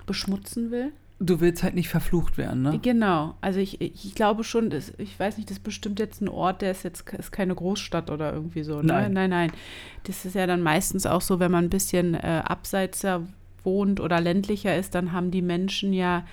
beschmutzen 0.06 0.72
will. 0.72 0.92
Du 1.20 1.40
willst 1.40 1.64
halt 1.64 1.76
nicht 1.76 1.88
verflucht 1.88 2.38
werden, 2.38 2.64
ne? 2.64 2.80
Genau, 2.82 3.36
also 3.40 3.60
ich, 3.60 3.80
ich 3.80 4.16
glaube 4.16 4.44
schon, 4.44 4.70
das, 4.70 4.94
ich 4.98 5.18
weiß 5.18 5.38
nicht, 5.38 5.50
das 5.50 5.58
ist 5.58 5.64
bestimmt 5.64 6.00
jetzt 6.00 6.22
ein 6.22 6.28
Ort, 6.28 6.62
der 6.62 6.72
ist 6.72 6.84
jetzt 6.84 7.10
ist 7.14 7.32
keine 7.32 7.56
Großstadt 7.56 8.10
oder 8.10 8.34
irgendwie 8.34 8.64
so. 8.64 8.82
Ne? 8.82 8.88
Nein. 8.88 9.14
nein, 9.14 9.30
nein. 9.30 9.52
Das 10.04 10.26
ist 10.26 10.36
ja 10.36 10.46
dann 10.46 10.62
meistens 10.62 11.06
auch 11.06 11.22
so, 11.22 11.40
wenn 11.40 11.52
man 11.52 11.66
ein 11.66 11.70
bisschen 11.70 12.16
äh, 12.16 12.42
abseitser 12.44 13.24
wohnt 13.64 14.02
oder 14.02 14.20
ländlicher 14.20 14.76
ist, 14.78 14.94
dann 14.94 15.14
haben 15.14 15.32
die 15.32 15.42
Menschen 15.42 15.94
ja 15.94 16.26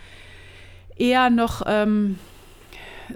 eher 0.97 1.31
noch 1.31 1.63
ähm, 1.67 2.19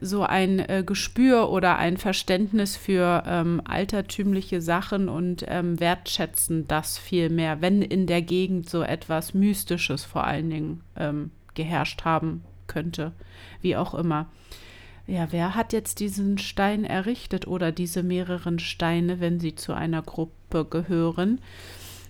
so 0.00 0.22
ein 0.22 0.58
äh, 0.58 0.82
Gespür 0.84 1.50
oder 1.50 1.78
ein 1.78 1.96
Verständnis 1.96 2.76
für 2.76 3.22
ähm, 3.26 3.60
altertümliche 3.64 4.60
Sachen 4.60 5.08
und 5.08 5.44
ähm, 5.48 5.78
wertschätzen 5.80 6.66
das 6.68 6.98
viel 6.98 7.30
mehr, 7.30 7.60
wenn 7.60 7.82
in 7.82 8.06
der 8.06 8.22
Gegend 8.22 8.68
so 8.68 8.82
etwas 8.82 9.34
Mystisches 9.34 10.04
vor 10.04 10.24
allen 10.24 10.50
Dingen 10.50 10.80
ähm, 10.96 11.30
geherrscht 11.54 12.04
haben 12.04 12.44
könnte, 12.66 13.12
wie 13.60 13.76
auch 13.76 13.94
immer. 13.94 14.26
Ja, 15.06 15.28
wer 15.30 15.54
hat 15.54 15.72
jetzt 15.72 16.00
diesen 16.00 16.38
Stein 16.38 16.84
errichtet 16.84 17.46
oder 17.46 17.70
diese 17.70 18.02
mehreren 18.02 18.58
Steine, 18.58 19.20
wenn 19.20 19.38
sie 19.38 19.54
zu 19.54 19.72
einer 19.72 20.02
Gruppe 20.02 20.64
gehören? 20.64 21.40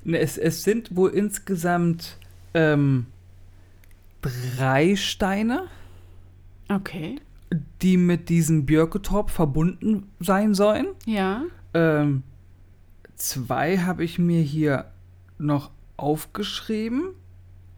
Ne, 0.05 0.19
Es, 0.19 0.39
es 0.39 0.65
sind 0.65 0.97
wohl 0.97 1.11
insgesamt 1.11 2.17
ähm, 2.55 3.07
drei 4.23 4.97
Steine, 4.97 5.69
Okay. 6.69 7.21
Die 7.83 7.97
mit 7.97 8.29
diesem 8.29 8.67
Björketorp 8.67 9.31
verbunden 9.31 10.09
sein 10.21 10.55
sollen. 10.55 10.87
Ja. 11.07 11.43
Ähm, 11.75 12.23
zwei 13.17 13.79
habe 13.79 14.05
ich 14.05 14.19
mir 14.19 14.41
hier 14.43 14.87
noch 15.39 15.71
aufgeschrieben. 15.97 17.11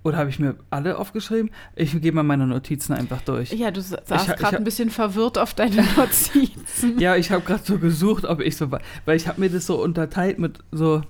Oder 0.04 0.16
habe 0.18 0.30
ich 0.30 0.38
mir 0.38 0.54
alle 0.70 0.96
aufgeschrieben? 0.96 1.50
Ich 1.74 2.00
gehe 2.00 2.12
mal 2.12 2.22
meine 2.22 2.46
Notizen 2.46 2.92
einfach 2.94 3.20
durch. 3.22 3.52
Ja, 3.52 3.70
du 3.70 3.82
sa- 3.82 3.98
Ich 4.02 4.08
sahst 4.08 4.28
ha- 4.28 4.34
ich 4.34 4.38
gerade 4.40 4.56
ein 4.56 4.64
bisschen 4.64 4.90
verwirrt 4.90 5.36
auf 5.36 5.54
deine 5.54 5.82
Notizen. 5.96 6.98
Ja, 6.98 7.16
ich 7.16 7.30
habe 7.30 7.44
gerade 7.44 7.64
so 7.64 7.78
gesucht, 7.78 8.24
ob 8.24 8.40
ich 8.40 8.56
so, 8.56 8.70
weil 8.70 9.16
ich 9.16 9.26
habe 9.28 9.40
mir 9.40 9.50
das 9.50 9.66
so 9.66 9.82
unterteilt 9.82 10.38
mit 10.38 10.60
so 10.70 11.02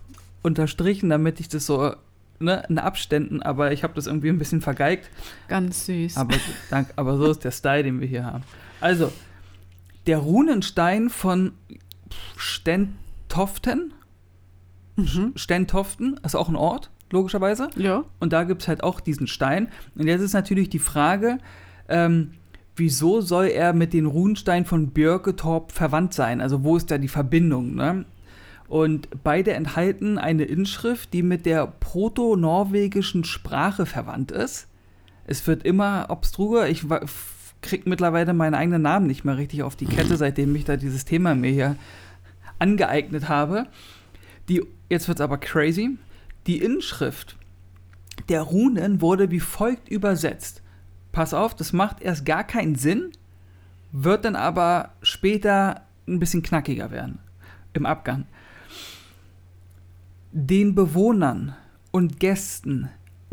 unterstrichen, 0.43 1.11
damit 1.11 1.39
ich 1.39 1.49
das 1.49 1.67
so 1.67 1.95
ne, 2.41 2.65
in 2.69 2.79
Abständen, 2.79 3.43
aber 3.43 3.73
ich 3.73 3.83
habe 3.83 3.95
das 3.95 4.07
irgendwie 4.07 4.29
ein 4.29 4.39
bisschen 4.39 4.61
vergeigt. 4.61 5.11
Ganz 5.49 5.87
süß. 5.87 6.17
Aber, 6.17 6.37
dank, 6.71 6.89
aber 6.97 7.17
so 7.17 7.31
ist 7.31 7.45
der 7.45 7.51
Style, 7.51 7.83
den 7.83 8.01
wir 8.01 8.09
hier 8.09 8.25
haben. 8.25 8.45
Also, 8.81 9.13
der 10.07 10.19
Runenstein 10.19 11.11
von 11.11 11.53
Stentoften, 12.37 13.93
mhm. 14.97 15.33
Stentoften 15.35 16.19
ist 16.25 16.35
auch 16.35 16.49
ein 16.49 16.57
Ort, 16.57 16.91
logischerweise. 17.11 17.69
Ja. 17.77 18.05
Und 18.21 18.33
da 18.33 18.45
gibt 18.45 18.63
es 18.63 18.69
halt 18.69 18.83
auch 18.83 19.01
diesen 19.01 19.27
Stein. 19.27 19.69
Und 19.95 20.07
jetzt 20.07 20.23
ist 20.23 20.33
natürlich 20.33 20.71
die 20.71 20.79
Frage, 20.79 21.39
ähm, 21.89 22.33
wieso 22.77 23.21
soll 23.21 23.47
er 23.47 23.73
mit 23.73 23.93
den 23.93 24.07
Runensteinen 24.07 24.65
von 24.65 24.91
Björketorp 24.91 25.73
verwandt 25.73 26.15
sein? 26.15 26.41
Also 26.41 26.65
wo 26.65 26.77
ist 26.77 26.91
da 26.91 26.99
die 26.99 27.09
Verbindung? 27.09 27.75
Ne? 27.75 28.05
Und 28.69 29.09
beide 29.25 29.53
enthalten 29.55 30.19
eine 30.19 30.45
Inschrift, 30.45 31.13
die 31.15 31.23
mit 31.23 31.47
der 31.47 31.67
proto-norwegischen 31.67 33.25
Sprache 33.25 33.87
verwandt 33.87 34.31
ist. 34.31 34.69
Es 35.27 35.47
wird 35.47 35.65
immer 35.65 36.07
obstruer. 36.11 36.67
Ich 36.67 36.89
wa- 36.91 36.99
f- 36.99 37.55
krieg 37.63 37.87
mittlerweile 37.87 38.35
meinen 38.35 38.55
eigenen 38.55 38.83
Namen 38.83 39.07
nicht 39.07 39.25
mehr 39.25 39.39
richtig 39.39 39.63
auf 39.63 39.75
die 39.75 39.87
Kette, 39.87 40.17
seitdem 40.19 40.55
ich 40.55 40.65
da 40.65 40.77
dieses 40.77 41.05
Thema 41.07 41.35
mir 41.35 41.51
hier 41.51 41.77
angeeignet 42.59 43.29
habe. 43.29 43.67
Die, 44.49 44.63
jetzt 44.91 45.09
wird's 45.09 45.21
aber 45.21 45.39
crazy. 45.39 45.97
Die 46.47 46.59
Inschrift 46.59 47.37
der 48.29 48.43
Runen 48.43 49.01
wurde 49.01 49.31
wie 49.31 49.41
folgt 49.41 49.89
übersetzt. 49.89 50.61
Pass 51.13 51.33
auf, 51.33 51.55
das 51.55 51.73
macht 51.73 52.03
erst 52.03 52.27
gar 52.27 52.45
keinen 52.45 52.75
Sinn, 52.75 53.13
wird 53.93 54.25
dann 54.27 54.37
aber 54.37 54.91
später 55.03 55.83
ein 56.07 56.19
bisschen 56.19 56.43
knackiger 56.43 56.91
werden 56.91 57.19
im 57.73 57.87
Abgang. 57.87 58.27
Den 60.31 60.75
Bewohnern 60.75 61.55
und 61.91 62.21
Gästen 62.21 62.91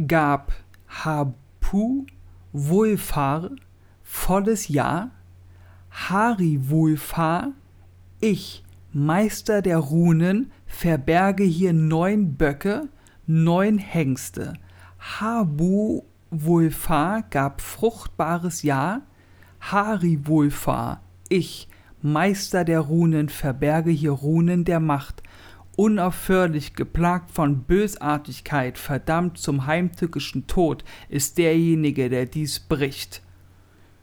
gab 0.08 0.54
Hapu 0.88 2.06
Wohlfahr 2.54 3.52
volles 4.02 4.70
Jahr, 4.70 5.12
Hari 5.90 6.70
Wohlfahr, 6.70 7.52
ich, 8.22 8.64
Meister 8.94 9.62
der 9.62 9.80
Runen, 9.80 10.54
verberge 10.68 11.44
hier 11.44 11.74
neun 11.74 12.38
Böcke, 12.38 12.88
neun 13.28 13.78
Hengste. 13.78 14.54
Habu 14.98 16.04
Wohlfahr 16.32 17.24
gab 17.30 17.60
fruchtbares 17.60 18.64
Jahr, 18.64 19.02
Hari 19.60 20.25
Wohlfahr, 20.28 21.02
ich, 21.28 21.68
Meister 22.02 22.64
der 22.64 22.80
Runen, 22.80 23.28
verberge 23.28 23.92
hier 23.92 24.12
Runen 24.12 24.64
der 24.64 24.80
Macht, 24.80 25.24
unaufhörlich 25.77 26.74
geplagt 26.74 27.32
von 27.32 27.63
Bösartigkeit, 27.63 28.77
verdammt 28.77 29.38
zum 29.38 29.65
heimtückischen 29.65 30.48
Tod, 30.48 30.84
ist 31.10 31.38
derjenige, 31.38 32.10
der 32.10 32.25
dies 32.25 32.60
bricht. 32.60 33.22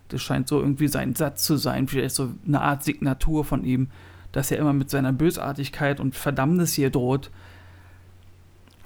Das 0.09 0.23
scheint 0.23 0.49
so 0.49 0.61
irgendwie 0.61 0.89
sein 0.89 1.15
Satz 1.15 1.45
zu 1.45 1.57
sein, 1.57 1.89
vielleicht 1.89 2.15
so 2.15 2.31
eine 2.47 2.61
Art 2.61 2.83
Signatur 2.83 3.45
von 3.45 3.65
ihm, 3.65 3.89
dass 4.33 4.51
er 4.51 4.59
immer 4.59 4.73
mit 4.73 4.91
seiner 4.91 5.13
Bösartigkeit 5.13 6.01
und 6.01 6.15
Verdammnis 6.15 6.75
hier 6.75 6.91
droht. 6.91 7.31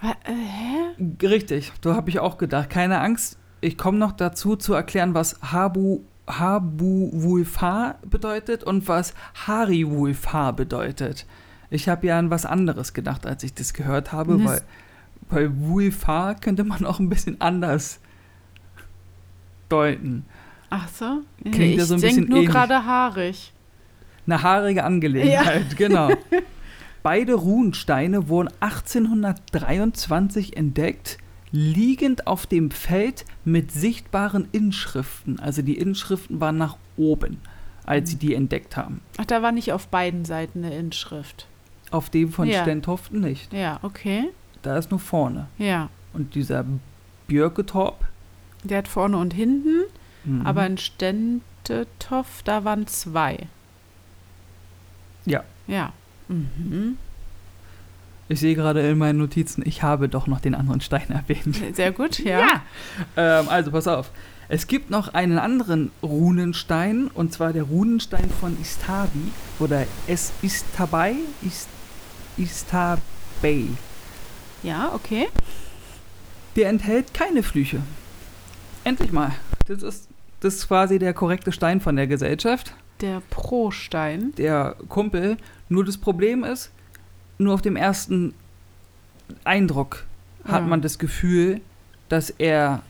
Äh, 0.03 0.33
hä? 0.33 1.27
Richtig, 1.27 1.73
so 1.83 1.95
habe 1.95 2.11
ich 2.11 2.21
auch 2.21 2.39
gedacht. 2.39 2.71
Keine 2.71 3.01
Angst, 3.01 3.39
ich 3.61 3.77
komme 3.77 3.99
noch 3.99 4.13
dazu 4.13 4.57
zu 4.57 4.75
erklären, 4.75 5.15
was 5.15 5.41
Habu, 5.43 6.01
Habu 6.27 7.11
Wulfar 7.13 7.99
bedeutet 8.09 8.65
und 8.65 8.87
was 8.89 9.15
Hari 9.47 9.89
Wulfar 9.89 10.53
bedeutet. 10.53 11.27
Ich 11.71 11.89
habe 11.89 12.07
ja 12.07 12.19
an 12.19 12.31
was 12.31 12.47
anderes 12.47 12.93
gedacht, 12.95 13.27
als 13.27 13.43
ich 13.43 13.55
das 13.55 13.73
gehört 13.75 14.13
habe, 14.13 14.37
Das- 14.39 14.47
weil 14.47 14.63
bei 15.29 15.51
Wulfar 15.61 16.35
könnte 16.37 16.63
man 16.65 16.85
auch 16.87 17.01
ein 17.01 17.09
bisschen 17.09 17.41
anders 17.41 17.99
deuten. 19.69 20.25
Ach 20.71 20.89
so? 20.89 21.23
Klingt 21.43 21.57
ich 21.59 21.77
ja 21.77 21.85
so 21.85 21.95
ein 21.95 22.01
bisschen 22.01 22.29
nur 22.29 22.45
gerade 22.45 22.85
haarig. 22.85 23.53
Eine 24.27 24.43
haarige 24.43 24.85
Angelegenheit, 24.85 25.77
genau. 25.77 26.11
Beide 27.03 27.35
Runensteine 27.35 28.29
wurden 28.29 28.49
1823 28.61 30.57
entdeckt, 30.57 31.19
liegend 31.53 32.27
auf 32.27 32.47
dem 32.47 32.71
Feld 32.73 33.25
mit 33.45 33.71
sichtbaren 33.71 34.49
Inschriften. 34.51 35.39
Also 35.39 35.63
die 35.63 35.79
Inschriften 35.79 36.41
waren 36.41 36.57
nach 36.57 36.77
oben, 36.97 37.39
als 37.85 38.11
sie 38.11 38.17
die 38.17 38.35
entdeckt 38.35 38.77
haben. 38.77 39.01
Ach, 39.19 39.25
da 39.25 39.43
war 39.43 39.53
nicht 39.53 39.73
auf 39.73 39.87
beiden 39.89 40.25
Seiten 40.25 40.65
eine 40.65 40.77
Inschrift. 40.77 41.47
Auf 41.91 42.11
dem 42.11 42.33
von 42.33 42.49
Ja. 42.49 42.63
Stentoften 42.63 43.21
nicht. 43.21 43.53
Ja, 43.53 43.79
okay. 43.83 44.31
Da 44.63 44.77
ist 44.77 44.91
nur 44.91 45.01
vorne. 45.01 45.47
Ja. 45.59 45.89
Und 46.13 46.35
dieser 46.35 46.65
Björketorp. 47.29 48.05
Der 48.65 48.79
hat 48.79 48.89
vorne 48.89 49.17
und 49.19 49.35
hinten, 49.35 49.85
mhm. 50.25 50.45
aber 50.45 50.67
in 50.67 50.79
Stentetoff, 50.79 52.43
da 52.45 52.65
waren 52.65 52.87
zwei. 52.87 53.47
Ja. 55.25 55.45
Ja. 55.67 55.93
Mhm. 56.29 56.99
Ich 58.29 58.41
sehe 58.41 58.57
gerade 58.57 58.81
in 58.89 58.99
meinen 58.99 59.19
Notizen, 59.19 59.63
ich 59.65 59.83
habe 59.83 60.09
doch 60.09 60.27
noch 60.27 60.41
den 60.41 60.55
anderen 60.55 60.81
Stein 60.81 61.09
erwähnt. 61.11 61.61
Sehr 61.75 61.93
gut, 61.93 62.19
ja. 62.25 62.63
Ähm, 63.17 63.49
also 63.49 63.71
pass 63.71 63.87
auf. 63.87 64.11
Es 64.49 64.69
gibt 64.69 64.91
noch 64.91 65.13
einen 65.15 65.39
anderen 65.39 65.91
Runenstein, 66.03 67.09
und 67.09 67.33
zwar 67.33 67.53
der 67.53 67.65
Runenstein 67.65 68.31
von 68.31 68.61
Istabi 68.61 69.33
oder 69.59 69.85
Es 70.07 70.33
Istabai, 70.43 71.17
Ist, 71.43 71.69
Istabei. 72.37 73.67
Ja, 74.63 74.93
okay. 74.95 75.29
Der 76.57 76.69
enthält 76.69 77.13
keine 77.15 77.43
Flüche. 77.43 77.81
Endlich 78.85 79.13
mal. 79.13 79.33
Das 79.67 79.83
ist, 79.83 80.09
das 80.41 80.55
ist 80.57 80.69
quasi 80.69 80.99
der 80.99 81.13
korrekte 81.15 81.53
Stein 81.53 81.81
von 81.81 81.97
der 81.97 82.07
Gesellschaft. 82.07 82.75
Der 83.01 83.21
Pro-Stein. 83.31 84.33
Der 84.37 84.77
Kumpel. 84.89 85.37
Nur 85.69 85.85
das 85.85 85.99
Problem 85.99 86.45
ist, 86.45 86.71
nur 87.39 87.53
auf 87.55 87.63
dem 87.63 87.77
ersten 87.77 88.33
Eindruck 89.45 90.05
hat 90.45 90.63
Ja. 90.63 90.67
man 90.67 90.81
das 90.83 90.99
Gefühl, 90.99 91.61
dass 92.09 92.31
er 92.31 92.83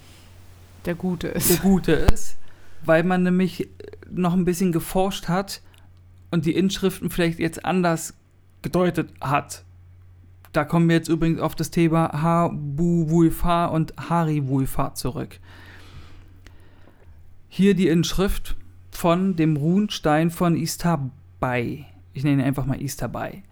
Der 0.85 0.95
Gute 0.95 1.29
ist. 1.29 1.51
der 1.51 1.57
Gute 1.59 1.93
ist, 1.93 2.37
weil 2.85 3.03
man 3.03 3.23
nämlich 3.23 3.69
noch 4.11 4.35
ein 4.35 4.45
bisschen 4.45 4.71
geforscht 4.73 5.27
hat 5.29 5.61
und 6.31 6.47
die 6.47 6.55
Inschriften 6.55 7.11
vielleicht 7.11 7.39
jetzt 7.39 7.65
anders 7.65 8.15
gedeutet 8.67 9.15
hat. 9.21 9.65
Da 10.53 10.65
kommen 10.65 10.89
wir 10.89 10.97
jetzt 10.97 11.09
übrigens 11.09 11.41
auf 11.41 11.55
das 11.55 11.71
Thema 11.71 12.11
Habu-Wulfa 12.21 13.67
und 13.67 13.95
Hari-Wulfa 13.97 14.93
zurück. 14.95 15.39
Hier 17.49 17.75
die 17.77 17.87
Inschrift 17.87 18.57
von 18.91 19.37
dem 19.37 19.57
Runstein 19.57 20.31
von 20.31 20.57
Istabai. 20.57 21.87
Ich 22.13 22.25
nenne 22.25 22.43
ihn 22.43 22.47
einfach 22.47 22.67
mal 22.67 22.83
Istabai. 22.83 23.45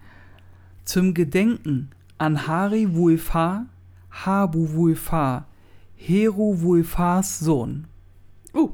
Zum 0.83 1.13
Gedenken 1.13 1.91
an 2.17 2.45
Hari-Wulfa, 2.45 3.67
Habu-Wulfa, 4.11 5.45
Heru-Wulfas 5.95 7.39
Sohn. 7.39 7.87
Uh, 8.53 8.71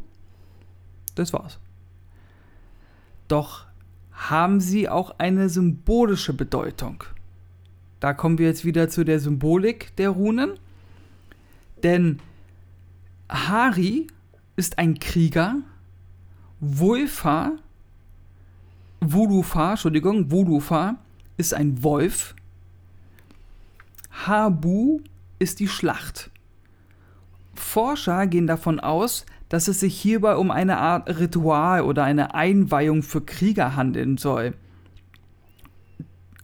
Das 1.14 1.34
war's. 1.34 1.60
Doch 3.28 3.71
haben 4.30 4.60
sie 4.60 4.88
auch 4.88 5.16
eine 5.18 5.50
symbolische 5.50 6.34
Bedeutung. 6.34 7.04
Da 8.00 8.14
kommen 8.14 8.38
wir 8.38 8.48
jetzt 8.48 8.66
wieder 8.66 8.88
zu 8.88 9.04
der 9.04 9.20
Symbolik 9.20 9.96
der 9.96 10.10
Runen. 10.10 10.60
Denn 11.84 12.20
Hari 13.30 14.08
ist 14.56 14.78
ein 14.78 15.00
Krieger, 15.00 15.56
Wulfa, 16.60 17.54
Wulufa, 19.00 19.72
Entschuldigung, 19.72 20.30
Wulufa 20.30 20.98
ist 21.38 21.56
ein 21.56 21.82
Wolf, 21.82 22.36
Habu 24.12 25.00
ist 25.40 25.60
die 25.60 25.68
Schlacht. 25.68 26.30
Forscher 27.56 28.28
gehen 28.28 28.46
davon 28.46 28.80
aus, 28.80 29.26
dass 29.52 29.68
es 29.68 29.82
sich 29.82 30.00
hierbei 30.00 30.38
um 30.38 30.50
eine 30.50 30.78
Art 30.78 31.10
Ritual 31.20 31.82
oder 31.82 32.06
eine 32.06 32.34
Einweihung 32.34 33.04
für 33.04 33.20
Krieger 33.20 33.76
handeln 33.76 34.18
soll. 34.18 34.54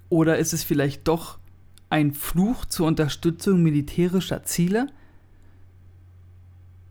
Oder 0.10 0.38
ist 0.38 0.52
es 0.52 0.66
vielleicht 0.66 1.08
doch 1.08 1.40
ein 1.90 2.14
Fluch 2.14 2.66
zur 2.66 2.86
Unterstützung 2.86 3.64
militärischer 3.64 4.44
Ziele? 4.44 4.88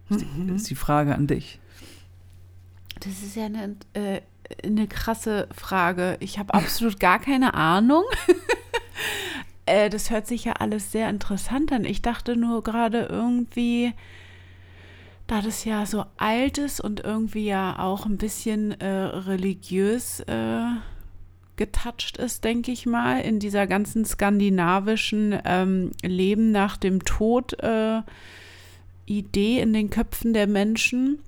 Das 0.08 0.22
ist 0.22 0.70
die 0.70 0.74
Frage 0.74 1.14
an 1.14 1.26
dich. 1.26 1.60
das 3.00 3.22
ist 3.22 3.36
ja 3.36 3.44
eine, 3.44 3.76
äh, 3.92 4.22
eine 4.64 4.88
krasse 4.88 5.48
Frage. 5.54 6.16
Ich 6.20 6.38
habe 6.38 6.54
absolut 6.54 6.98
gar 6.98 7.18
keine 7.18 7.52
Ahnung. 7.52 8.04
äh, 9.66 9.90
das 9.90 10.08
hört 10.08 10.26
sich 10.26 10.46
ja 10.46 10.54
alles 10.54 10.92
sehr 10.92 11.10
interessant 11.10 11.72
an. 11.72 11.84
Ich 11.84 12.00
dachte 12.00 12.36
nur 12.36 12.62
gerade 12.62 13.02
irgendwie, 13.02 13.92
da 15.26 15.42
das 15.42 15.64
ja 15.64 15.86
so 15.86 16.04
alt 16.16 16.58
ist 16.58 16.80
und 16.80 17.00
irgendwie 17.00 17.46
ja 17.46 17.78
auch 17.78 18.06
ein 18.06 18.16
bisschen 18.16 18.80
äh, 18.80 18.86
religiös 18.86 20.20
äh, 20.20 20.66
getoucht 21.56 22.18
ist, 22.18 22.44
denke 22.44 22.70
ich 22.70 22.86
mal, 22.86 23.20
in 23.20 23.40
dieser 23.40 23.66
ganzen 23.66 24.04
skandinavischen 24.04 25.38
ähm, 25.44 25.90
Leben 26.02 26.52
nach 26.52 26.76
dem 26.76 27.04
Tod 27.04 27.60
äh, 27.62 28.02
Idee 29.06 29.60
in 29.60 29.72
den 29.72 29.90
Köpfen 29.90 30.32
der 30.32 30.46
Menschen. 30.46 31.18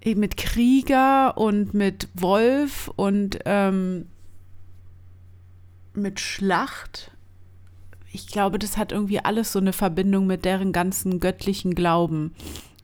Eben 0.00 0.20
Mit 0.20 0.36
Krieger 0.36 1.36
und 1.36 1.74
mit 1.74 2.08
Wolf 2.14 2.90
und 2.94 3.38
ähm, 3.46 4.06
mit 5.94 6.20
Schlacht. 6.20 7.10
Ich 8.14 8.28
glaube, 8.28 8.60
das 8.60 8.76
hat 8.76 8.92
irgendwie 8.92 9.18
alles 9.18 9.50
so 9.50 9.58
eine 9.58 9.72
Verbindung 9.72 10.28
mit 10.28 10.44
deren 10.44 10.70
ganzen 10.70 11.18
göttlichen 11.18 11.74
Glauben. 11.74 12.32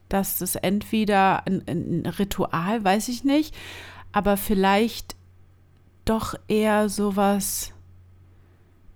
Dass 0.09 0.39
das 0.39 0.57
entweder 0.57 1.47
ein, 1.47 1.63
ein 1.65 2.05
Ritual, 2.05 2.83
weiß 2.83 3.07
ich 3.07 3.23
nicht, 3.23 3.55
aber 4.11 4.35
vielleicht 4.35 5.15
doch 6.03 6.35
eher 6.49 6.89
sowas 6.89 7.71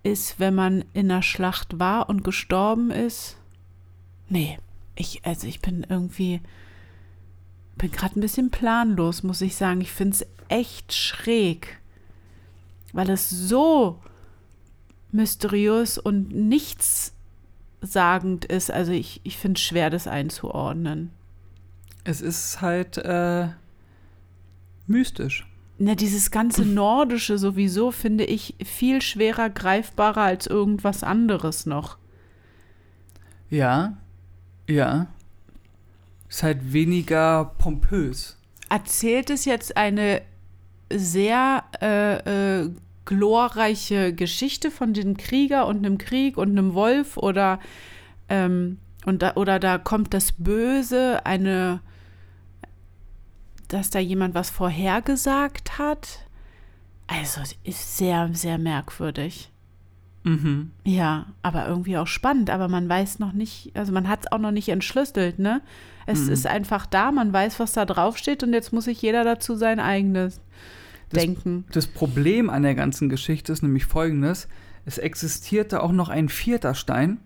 ist, 0.03 0.37
wenn 0.37 0.53
man 0.53 0.83
in 0.91 1.09
einer 1.09 1.21
Schlacht 1.21 1.79
war 1.79 2.09
und 2.09 2.25
gestorben 2.25 2.91
ist. 2.91 3.37
Nee, 4.27 4.59
ich, 4.97 5.21
also 5.23 5.47
ich 5.47 5.61
bin 5.61 5.85
irgendwie, 5.87 6.41
bin 7.77 7.91
gerade 7.91 8.19
ein 8.19 8.21
bisschen 8.21 8.51
planlos, 8.51 9.23
muss 9.23 9.39
ich 9.39 9.55
sagen. 9.55 9.79
Ich 9.79 9.93
finde 9.93 10.17
es 10.17 10.27
echt 10.49 10.91
schräg, 10.91 11.79
weil 12.91 13.09
es 13.09 13.29
so 13.29 14.01
mysteriös 15.11 15.97
und 15.97 16.33
nichtssagend 16.33 18.45
ist. 18.45 18.71
Also 18.71 18.91
ich, 18.91 19.21
ich 19.23 19.37
finde 19.37 19.57
es 19.57 19.63
schwer, 19.63 19.89
das 19.89 20.07
einzuordnen. 20.07 21.11
Es 22.03 22.21
ist 22.21 22.61
halt 22.61 22.97
äh, 22.97 23.47
mystisch. 24.87 25.47
Na, 25.77 25.95
dieses 25.95 26.31
ganze 26.31 26.63
Nordische 26.63 27.37
sowieso 27.37 27.91
finde 27.91 28.23
ich 28.23 28.55
viel 28.63 29.01
schwerer 29.01 29.49
greifbarer 29.49 30.21
als 30.21 30.47
irgendwas 30.47 31.03
anderes 31.03 31.65
noch. 31.65 31.97
Ja, 33.49 33.97
ja. 34.67 35.07
Ist 36.29 36.43
halt 36.43 36.73
weniger 36.73 37.53
pompös. 37.57 38.37
Erzählt 38.69 39.29
es 39.29 39.45
jetzt 39.45 39.75
eine 39.75 40.21
sehr 40.91 41.63
äh, 41.81 42.63
äh, 42.63 42.71
glorreiche 43.05 44.13
Geschichte 44.13 44.71
von 44.71 44.93
dem 44.93 45.15
Krieger 45.17 45.67
und 45.67 45.77
einem 45.85 45.97
Krieg 45.97 46.37
und 46.37 46.49
einem 46.49 46.73
Wolf 46.73 47.17
oder, 47.17 47.59
ähm, 48.29 48.79
und 49.05 49.21
da, 49.21 49.33
oder 49.35 49.59
da 49.59 49.77
kommt 49.77 50.13
das 50.13 50.31
Böse, 50.31 51.25
eine, 51.25 51.79
dass 53.67 53.89
da 53.89 53.99
jemand 53.99 54.35
was 54.35 54.49
vorhergesagt 54.49 55.77
hat? 55.77 56.25
Also 57.07 57.41
es 57.41 57.55
ist 57.63 57.97
sehr, 57.97 58.29
sehr 58.33 58.57
merkwürdig. 58.57 59.51
Mhm. 60.23 60.71
Ja, 60.83 61.27
aber 61.43 61.67
irgendwie 61.67 61.97
auch 61.97 62.07
spannend, 62.07 62.49
aber 62.49 62.67
man 62.67 62.89
weiß 62.89 63.19
noch 63.19 63.33
nicht, 63.33 63.71
also 63.75 63.91
man 63.91 64.07
hat 64.07 64.21
es 64.25 64.31
auch 64.31 64.39
noch 64.39 64.49
nicht 64.51 64.69
entschlüsselt, 64.69 65.37
ne? 65.37 65.61
Es 66.07 66.21
Mhm. 66.21 66.33
ist 66.33 66.47
einfach 66.47 66.87
da, 66.87 67.11
man 67.11 67.31
weiß, 67.31 67.59
was 67.59 67.73
da 67.73 67.85
draufsteht 67.85 68.41
und 68.41 68.53
jetzt 68.53 68.73
muss 68.73 68.85
sich 68.85 68.99
jeder 69.03 69.23
dazu 69.23 69.55
sein 69.55 69.79
eigenes 69.79 70.41
Das- 71.09 71.23
denken. 71.23 71.65
Das 71.71 71.87
Problem 71.87 72.49
an 72.49 72.63
der 72.63 72.75
ganzen 72.75 73.09
Geschichte 73.09 73.51
ist 73.51 73.63
nämlich 73.63 73.85
folgendes: 73.85 74.47
Es 74.85 74.97
existierte 74.97 75.81
auch 75.81 75.91
noch 75.91 76.09
ein 76.09 76.29
vierter 76.29 76.75
Stein, 76.75 77.19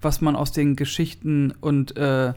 was 0.00 0.20
man 0.20 0.36
aus 0.36 0.52
den 0.52 0.76
Geschichten 0.76 1.52
und 1.60 1.96
äh, 1.96 2.34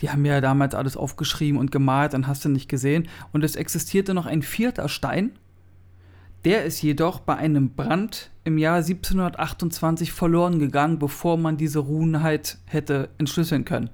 die 0.00 0.10
haben 0.10 0.24
ja 0.24 0.40
damals 0.40 0.74
alles 0.74 0.96
aufgeschrieben 0.96 1.58
und 1.58 1.70
gemalt, 1.70 2.14
dann 2.14 2.26
hast 2.26 2.44
du 2.44 2.48
nicht 2.48 2.68
gesehen. 2.68 3.08
Und 3.32 3.44
es 3.44 3.54
existierte 3.54 4.12
noch 4.12 4.26
ein 4.26 4.42
vierter 4.42 4.88
Stein, 4.88 5.30
der 6.44 6.64
ist 6.64 6.82
jedoch 6.82 7.20
bei 7.20 7.36
einem 7.36 7.70
Brand 7.70 8.30
im 8.44 8.58
Jahr 8.58 8.76
1728 8.76 10.12
verloren 10.12 10.58
gegangen, 10.58 10.98
bevor 10.98 11.38
man 11.38 11.56
diese 11.56 11.78
Runen 11.78 12.22
halt 12.22 12.58
hätte 12.66 13.08
entschlüsseln 13.18 13.64
können. 13.64 13.90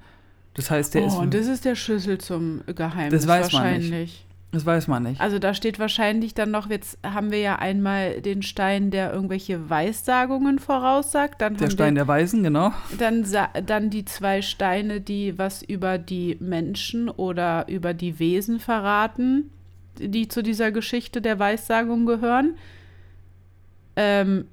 Das 0.53 0.69
heißt, 0.69 0.93
der 0.93 1.03
oh, 1.03 1.07
ist. 1.07 1.15
und 1.15 1.33
das 1.33 1.47
ist 1.47 1.63
der 1.63 1.75
Schlüssel 1.75 2.17
zum 2.17 2.61
Geheimnis 2.65 3.21
Das 3.21 3.27
weiß 3.27 3.53
man 3.53 3.79
nicht. 3.79 4.25
Das 4.51 4.65
weiß 4.65 4.87
man 4.87 5.03
nicht. 5.03 5.21
Also 5.21 5.39
da 5.39 5.53
steht 5.53 5.79
wahrscheinlich 5.79 6.33
dann 6.33 6.51
noch, 6.51 6.69
jetzt 6.69 6.99
haben 7.03 7.31
wir 7.31 7.39
ja 7.39 7.55
einmal 7.55 8.19
den 8.19 8.43
Stein, 8.43 8.91
der 8.91 9.13
irgendwelche 9.13 9.69
Weissagungen 9.69 10.59
voraussagt. 10.59 11.41
Dann 11.41 11.55
Der 11.55 11.69
Stein 11.69 11.95
wir 11.95 12.01
der 12.01 12.07
Weisen, 12.09 12.43
genau. 12.43 12.73
Dann, 12.97 13.25
dann 13.65 13.89
die 13.89 14.03
zwei 14.03 14.41
Steine, 14.41 14.99
die 14.99 15.37
was 15.37 15.61
über 15.61 15.97
die 15.97 16.35
Menschen 16.41 17.07
oder 17.07 17.65
über 17.69 17.93
die 17.93 18.19
Wesen 18.19 18.59
verraten, 18.59 19.51
die 19.97 20.27
zu 20.27 20.43
dieser 20.43 20.71
Geschichte 20.71 21.21
der 21.21 21.39
Weissagung 21.39 22.05
gehören. 22.05 22.55
Ähm, 23.95 24.45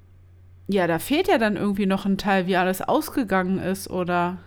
ja, 0.69 0.87
da 0.87 0.99
fehlt 0.99 1.27
ja 1.27 1.37
dann 1.37 1.57
irgendwie 1.57 1.87
noch 1.87 2.05
ein 2.05 2.17
Teil, 2.17 2.47
wie 2.47 2.55
alles 2.55 2.81
ausgegangen 2.81 3.59
ist 3.59 3.89
oder 3.89 4.37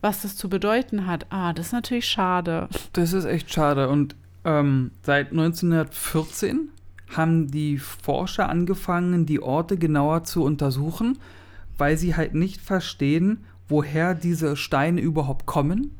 was 0.00 0.22
das 0.22 0.36
zu 0.36 0.48
bedeuten 0.48 1.06
hat. 1.06 1.26
Ah, 1.28 1.52
das 1.52 1.66
ist 1.66 1.72
natürlich 1.72 2.06
schade. 2.06 2.68
Das 2.94 3.12
ist 3.12 3.26
echt 3.26 3.52
schade. 3.52 3.90
Und 3.90 4.14
ähm, 4.44 4.90
seit 5.02 5.30
1914 5.32 6.70
haben 7.16 7.50
die 7.50 7.78
Forscher 7.78 8.48
angefangen, 8.48 9.26
die 9.26 9.42
Orte 9.42 9.76
genauer 9.76 10.24
zu 10.24 10.44
untersuchen, 10.44 11.18
weil 11.76 11.96
sie 11.96 12.14
halt 12.16 12.34
nicht 12.34 12.60
verstehen, 12.60 13.38
woher 13.68 14.14
diese 14.14 14.56
Steine 14.56 15.00
überhaupt 15.00 15.46
kommen, 15.46 15.96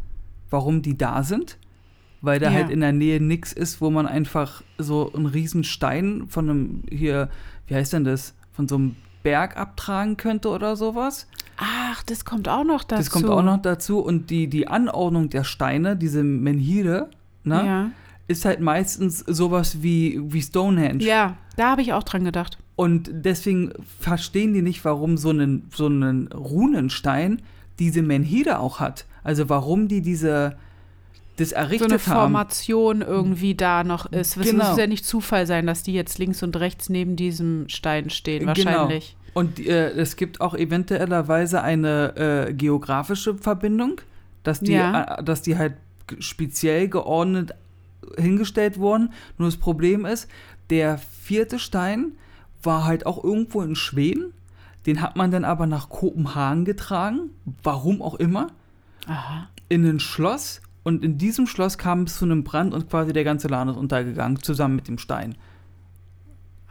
warum 0.50 0.82
die 0.82 0.96
da 0.96 1.22
sind, 1.22 1.58
weil 2.20 2.38
da 2.38 2.48
Ja. 2.50 2.54
halt 2.54 2.70
in 2.70 2.80
der 2.80 2.92
Nähe 2.92 3.20
nichts 3.20 3.52
ist, 3.52 3.80
wo 3.80 3.90
man 3.90 4.06
einfach 4.06 4.62
so 4.78 5.12
einen 5.12 5.26
riesen 5.26 5.64
Stein 5.64 6.24
von 6.28 6.48
einem 6.50 6.82
hier, 6.90 7.28
wie 7.66 7.74
heißt 7.74 7.92
denn 7.92 8.04
das, 8.04 8.34
von 8.52 8.68
so 8.68 8.76
einem 8.76 8.96
Berg 9.22 9.56
abtragen 9.56 10.16
könnte 10.16 10.48
oder 10.48 10.76
sowas. 10.76 11.26
Ach, 11.56 12.02
das 12.04 12.24
kommt 12.24 12.48
auch 12.48 12.64
noch 12.64 12.84
dazu. 12.84 13.02
Das 13.02 13.10
kommt 13.10 13.28
auch 13.28 13.42
noch 13.42 13.60
dazu 13.60 13.98
und 14.00 14.30
die, 14.30 14.48
die 14.48 14.66
Anordnung 14.68 15.28
der 15.28 15.44
Steine, 15.44 15.96
diese 15.96 16.22
Menhire, 16.22 17.10
ne, 17.44 17.66
Ja. 17.66 17.90
Ist 18.30 18.44
halt 18.44 18.60
meistens 18.60 19.18
sowas 19.18 19.82
wie, 19.82 20.20
wie 20.32 20.40
Stonehenge. 20.42 21.02
ja, 21.04 21.36
da 21.56 21.70
habe 21.72 21.82
ich 21.82 21.92
auch 21.92 22.02
dran 22.04 22.24
gedacht. 22.24 22.58
Und 22.76 23.10
deswegen 23.12 23.72
verstehen 23.98 24.54
die 24.54 24.62
nicht, 24.62 24.84
warum 24.84 25.16
so 25.18 25.30
einen, 25.30 25.68
so 25.74 25.86
einen 25.86 26.28
Runenstein 26.28 27.42
diese 27.78 28.02
Menhire 28.02 28.58
auch 28.60 28.80
hat. 28.80 29.04
Also 29.22 29.48
warum 29.48 29.88
die 29.88 30.00
diese 30.00 30.56
das 31.36 31.50
So 31.50 31.54
errichtet 31.56 31.90
eine 31.92 31.98
haben. 32.06 32.20
Formation 32.20 33.02
irgendwie 33.02 33.54
da 33.54 33.82
noch 33.84 34.06
ist. 34.12 34.36
Es 34.36 34.50
Genau. 34.50 34.68
muss 34.68 34.78
ja 34.78 34.86
nicht 34.86 35.04
Zufall 35.06 35.46
sein, 35.46 35.66
dass 35.66 35.82
die 35.82 35.92
jetzt 35.94 36.18
links 36.18 36.42
und 36.42 36.56
rechts 36.56 36.88
neben 36.90 37.16
diesem 37.16 37.68
Stein 37.68 38.10
stehen, 38.10 38.40
Genau. 38.40 38.48
wahrscheinlich. 38.48 39.16
Und 39.32 39.58
äh, 39.60 39.90
es 39.92 40.16
gibt 40.16 40.40
auch 40.40 40.54
eventuellerweise 40.54 41.62
eine 41.62 42.46
äh, 42.48 42.52
geografische 42.54 43.34
Verbindung, 43.36 44.00
dass 44.42 44.60
die, 44.60 44.72
Ja. 44.72 45.18
äh, 45.18 45.24
dass 45.24 45.40
die 45.42 45.56
halt 45.56 45.74
speziell 46.18 46.88
geordnet 46.88 47.52
hingestellt 48.18 48.78
wurden. 48.78 49.12
Nur 49.38 49.48
das 49.48 49.56
Problem 49.56 50.04
ist, 50.04 50.28
der 50.70 50.98
vierte 50.98 51.58
Stein 51.58 52.12
war 52.62 52.84
halt 52.84 53.06
auch 53.06 53.22
irgendwo 53.22 53.62
in 53.62 53.74
Schweden. 53.74 54.32
Den 54.86 55.02
hat 55.02 55.16
man 55.16 55.30
dann 55.30 55.44
aber 55.44 55.66
nach 55.66 55.88
Kopenhagen 55.88 56.64
getragen, 56.64 57.30
warum 57.62 58.00
auch 58.02 58.14
immer, 58.14 58.48
Aha. 59.06 59.48
in 59.68 59.84
ein 59.86 60.00
Schloss. 60.00 60.62
Und 60.82 61.04
in 61.04 61.18
diesem 61.18 61.46
Schloss 61.46 61.76
kam 61.76 62.04
es 62.04 62.16
zu 62.18 62.24
einem 62.24 62.44
Brand 62.44 62.72
und 62.72 62.88
quasi 62.88 63.12
der 63.12 63.24
ganze 63.24 63.48
Laden 63.48 63.68
ist 63.70 63.76
untergegangen, 63.76 64.42
zusammen 64.42 64.76
mit 64.76 64.88
dem 64.88 64.96
Stein. 64.98 65.34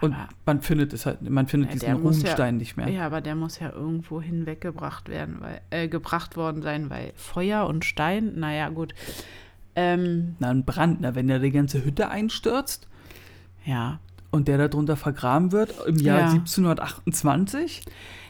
Und 0.01 0.13
Aber- 0.13 0.29
man 0.45 0.61
findet 0.61 0.93
es 0.93 1.05
halt, 1.05 1.21
man 1.29 1.47
findet 1.47 1.69
Ja, 1.69 1.73
diesen 1.75 2.01
muss 2.01 2.21
ja- 2.23 2.51
nicht 2.51 2.77
mehr. 2.77 2.87
Ja, 2.89 3.05
aber 3.05 3.21
der 3.21 3.35
muss 3.35 3.59
ja 3.59 3.69
irgendwo 3.71 4.21
hinweggebracht 4.21 5.09
werden, 5.09 5.37
weil, 5.41 5.61
äh, 5.69 5.87
gebracht 5.89 6.37
worden 6.37 6.61
sein, 6.61 6.89
weil 6.89 7.11
Feuer 7.15 7.67
und 7.67 7.83
Stein, 7.85 8.39
naja, 8.39 8.69
gut. 8.69 8.95
Ähm, 9.75 10.35
Na, 10.39 10.49
ein 10.49 10.65
Brand, 10.65 11.01
na, 11.01 11.15
wenn 11.15 11.27
der 11.27 11.39
die 11.39 11.51
ganze 11.51 11.83
Hütte 11.85 12.09
einstürzt 12.09 12.87
ja, 13.65 13.99
und 14.31 14.47
der 14.47 14.57
darunter 14.67 14.95
vergraben 14.95 15.51
wird 15.51 15.73
im 15.85 15.97
Jahr 15.97 16.19
Ja. 16.19 16.29
1728. 16.31 17.83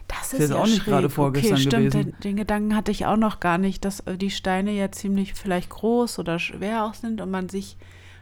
das 0.07 0.17
Ist 0.27 0.33
ist 0.33 0.39
jetzt 0.39 0.49
ja 0.51 0.55
auch 0.57 0.65
nicht 0.65 0.77
schräg. 0.77 0.85
gerade 0.85 1.09
vorgestern 1.09 1.53
okay, 1.53 1.61
stimmt, 1.61 1.91
gewesen. 1.91 2.11
Den, 2.11 2.19
den 2.21 2.35
Gedanken 2.37 2.75
hatte 2.75 2.91
ich 2.91 3.05
auch 3.05 3.17
noch 3.17 3.39
gar 3.39 3.57
nicht, 3.57 3.85
dass 3.85 4.01
äh, 4.01 4.17
die 4.17 4.31
Steine 4.31 4.71
ja 4.71 4.91
ziemlich 4.91 5.33
vielleicht 5.33 5.69
groß 5.69 6.19
oder 6.19 6.39
schwer 6.39 6.85
auch 6.85 6.93
sind 6.93 7.21
und 7.21 7.31
man 7.31 7.49
sich 7.49 7.77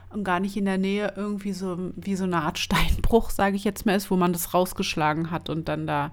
und 0.09 0.23
gar 0.23 0.39
nicht 0.39 0.55
in 0.55 0.65
der 0.65 0.77
Nähe 0.77 1.13
irgendwie 1.17 1.51
so 1.51 1.91
wie 1.95 2.15
so 2.15 2.23
eine 2.23 2.41
Art 2.43 2.57
Steinbruch, 2.59 3.29
sage 3.29 3.55
ich 3.55 3.63
jetzt 3.63 3.85
mal, 3.85 3.95
ist, 3.95 4.09
wo 4.11 4.15
man 4.15 4.31
das 4.33 4.53
rausgeschlagen 4.53 5.31
hat 5.31 5.49
und 5.49 5.67
dann 5.67 5.87
da. 5.87 6.11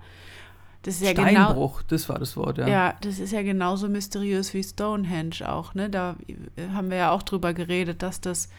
Das 0.84 0.96
ist 0.96 1.02
ja 1.02 1.14
genau. 1.14 1.30
Steinbruch, 1.30 1.82
das 1.82 2.08
war 2.10 2.18
das 2.18 2.36
Wort, 2.36 2.58
ja. 2.58 2.68
Ja, 2.68 2.94
das 3.00 3.18
ist 3.18 3.32
ja 3.32 3.42
genauso 3.42 3.88
mysteriös 3.88 4.52
wie 4.52 4.62
Stonehenge 4.62 5.48
auch, 5.48 5.74
ne? 5.74 5.88
Da 5.88 6.16
äh, 6.56 6.68
haben 6.74 6.90
wir 6.90 6.98
ja 6.98 7.10
auch 7.10 7.22
drüber 7.22 7.54
geredet, 7.54 8.02
dass 8.02 8.20
das 8.20 8.50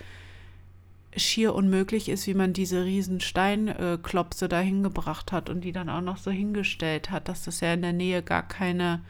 schier 1.16 1.54
unmöglich 1.54 2.10
ist, 2.10 2.26
wie 2.26 2.34
man 2.34 2.52
diese 2.52 2.84
riesen 2.84 3.22
Steinklopse 3.22 4.50
da 4.50 4.60
hingebracht 4.60 5.32
hat 5.32 5.50
und 5.50 5.62
die 5.62 5.72
dann 5.72 5.88
auch 5.88 6.02
noch 6.02 6.18
so 6.18 6.32
hingestellt 6.32 7.12
hat, 7.12 7.30
dass 7.30 7.44
das 7.44 7.62
ja 7.62 7.74
in 7.74 7.84
der 7.84 7.94
Nähe 7.94 8.24
gar 8.24 8.46
keine, 8.46 9.02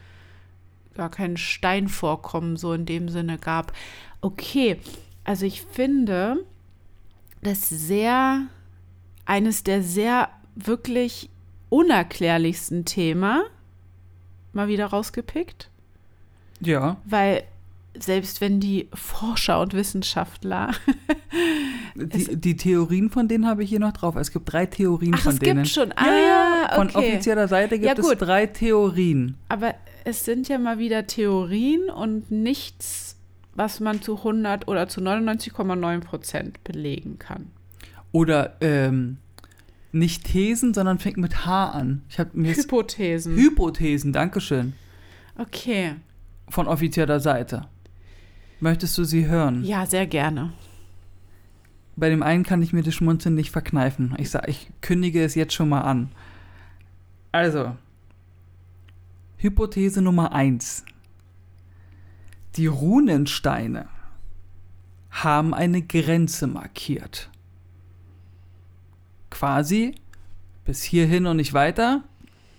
gar 0.94 1.10
kein 1.10 1.38
Steinvorkommen 1.38 2.56
so 2.56 2.74
in 2.74 2.84
dem 2.84 3.08
Sinne 3.08 3.38
gab. 3.38 3.72
Okay, 4.20 4.78
also 5.24 5.46
ich 5.46 5.62
finde 5.62 6.44
das 7.42 7.68
sehr, 7.68 8.42
eines 9.24 9.64
der 9.64 9.82
sehr 9.82 10.28
wirklich 10.54 11.30
unerklärlichsten 11.68 12.84
Thema 12.84 13.44
mal 14.52 14.68
wieder 14.68 14.86
rausgepickt, 14.86 15.70
Ja, 16.60 16.96
weil 17.04 17.42
selbst 17.98 18.40
wenn 18.42 18.60
die 18.60 18.88
Forscher 18.92 19.60
und 19.60 19.72
Wissenschaftler 19.72 20.70
die, 21.94 22.36
die 22.36 22.56
Theorien 22.56 23.08
von 23.10 23.26
denen 23.28 23.46
habe 23.46 23.62
ich 23.64 23.70
hier 23.70 23.80
noch 23.80 23.92
drauf. 23.92 24.16
Es 24.16 24.30
gibt 24.32 24.52
drei 24.52 24.66
Theorien 24.66 25.14
Ach, 25.14 25.20
von 25.22 25.32
es 25.32 25.38
denen. 25.38 25.62
gibt 25.62 25.68
schon. 25.74 25.94
Ja, 25.98 26.04
ja, 26.14 26.66
Ah, 26.68 26.74
von 26.76 26.88
okay. 26.88 26.98
offizieller 26.98 27.48
Seite 27.48 27.78
gibt 27.78 27.96
Ja, 27.98 28.04
es 28.04 28.18
drei 28.18 28.46
Theorien. 28.46 29.36
Aber 29.48 29.74
es 30.04 30.24
sind 30.24 30.48
ja 30.48 30.58
mal 30.58 30.78
wieder 30.78 31.06
Theorien 31.06 31.88
und 31.90 32.30
nichts, 32.30 33.16
was 33.54 33.80
man 33.80 34.02
zu 34.02 34.16
100 34.18 34.68
oder 34.68 34.88
zu 34.88 35.00
99,9 35.00 36.00
Prozent 36.00 36.64
belegen 36.64 37.18
kann. 37.18 37.50
Oder 38.12 38.56
ähm, 38.60 39.16
nicht 39.98 40.24
Thesen, 40.24 40.74
sondern 40.74 40.98
fängt 40.98 41.16
mit 41.16 41.46
H 41.46 41.70
an. 41.70 42.02
Ich 42.08 42.18
habe 42.18 42.30
mir 42.34 42.54
Hypothesen. 42.54 43.36
Hypothesen, 43.36 44.12
Dankeschön, 44.12 44.74
okay. 45.38 45.94
von 46.48 46.66
offizieller 46.66 47.20
Seite. 47.20 47.66
Möchtest 48.60 48.96
du 48.96 49.04
sie 49.04 49.26
hören? 49.26 49.64
Ja, 49.64 49.86
sehr 49.86 50.06
gerne. 50.06 50.52
Bei 51.96 52.10
dem 52.10 52.22
einen 52.22 52.44
kann 52.44 52.62
ich 52.62 52.72
mir 52.72 52.82
das 52.82 52.94
Schmunzeln 52.94 53.34
nicht 53.34 53.50
verkneifen. 53.50 54.14
Ich 54.18 54.30
sag, 54.30 54.48
ich 54.48 54.68
kündige 54.82 55.24
es 55.24 55.34
jetzt 55.34 55.54
schon 55.54 55.68
mal 55.68 55.82
an. 55.82 56.10
Also, 57.32 57.76
Hypothese 59.38 60.02
Nummer 60.02 60.32
eins: 60.32 60.84
Die 62.56 62.66
Runensteine 62.66 63.88
haben 65.10 65.54
eine 65.54 65.80
Grenze 65.82 66.46
markiert. 66.46 67.30
Quasi 69.36 69.94
bis 70.64 70.82
hierhin 70.82 71.26
und 71.26 71.36
nicht 71.36 71.52
weiter 71.52 72.02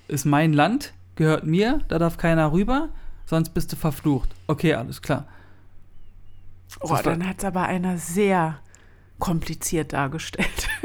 ist 0.07 0.25
mein 0.25 0.53
Land, 0.53 0.93
gehört 1.15 1.43
mir, 1.45 1.81
da 1.87 1.97
darf 1.99 2.17
keiner 2.17 2.51
rüber, 2.51 2.89
sonst 3.25 3.49
bist 3.49 3.71
du 3.71 3.75
verflucht. 3.75 4.29
Okay, 4.45 4.73
alles 4.75 5.01
klar. 5.01 5.25
Oh, 6.79 6.89
Das 6.89 7.01
dann 7.01 7.27
hat 7.27 7.39
es 7.39 7.45
aber 7.45 7.63
einer 7.63 7.97
sehr 7.97 8.59
kompliziert 9.19 9.93
dargestellt. 9.93 10.47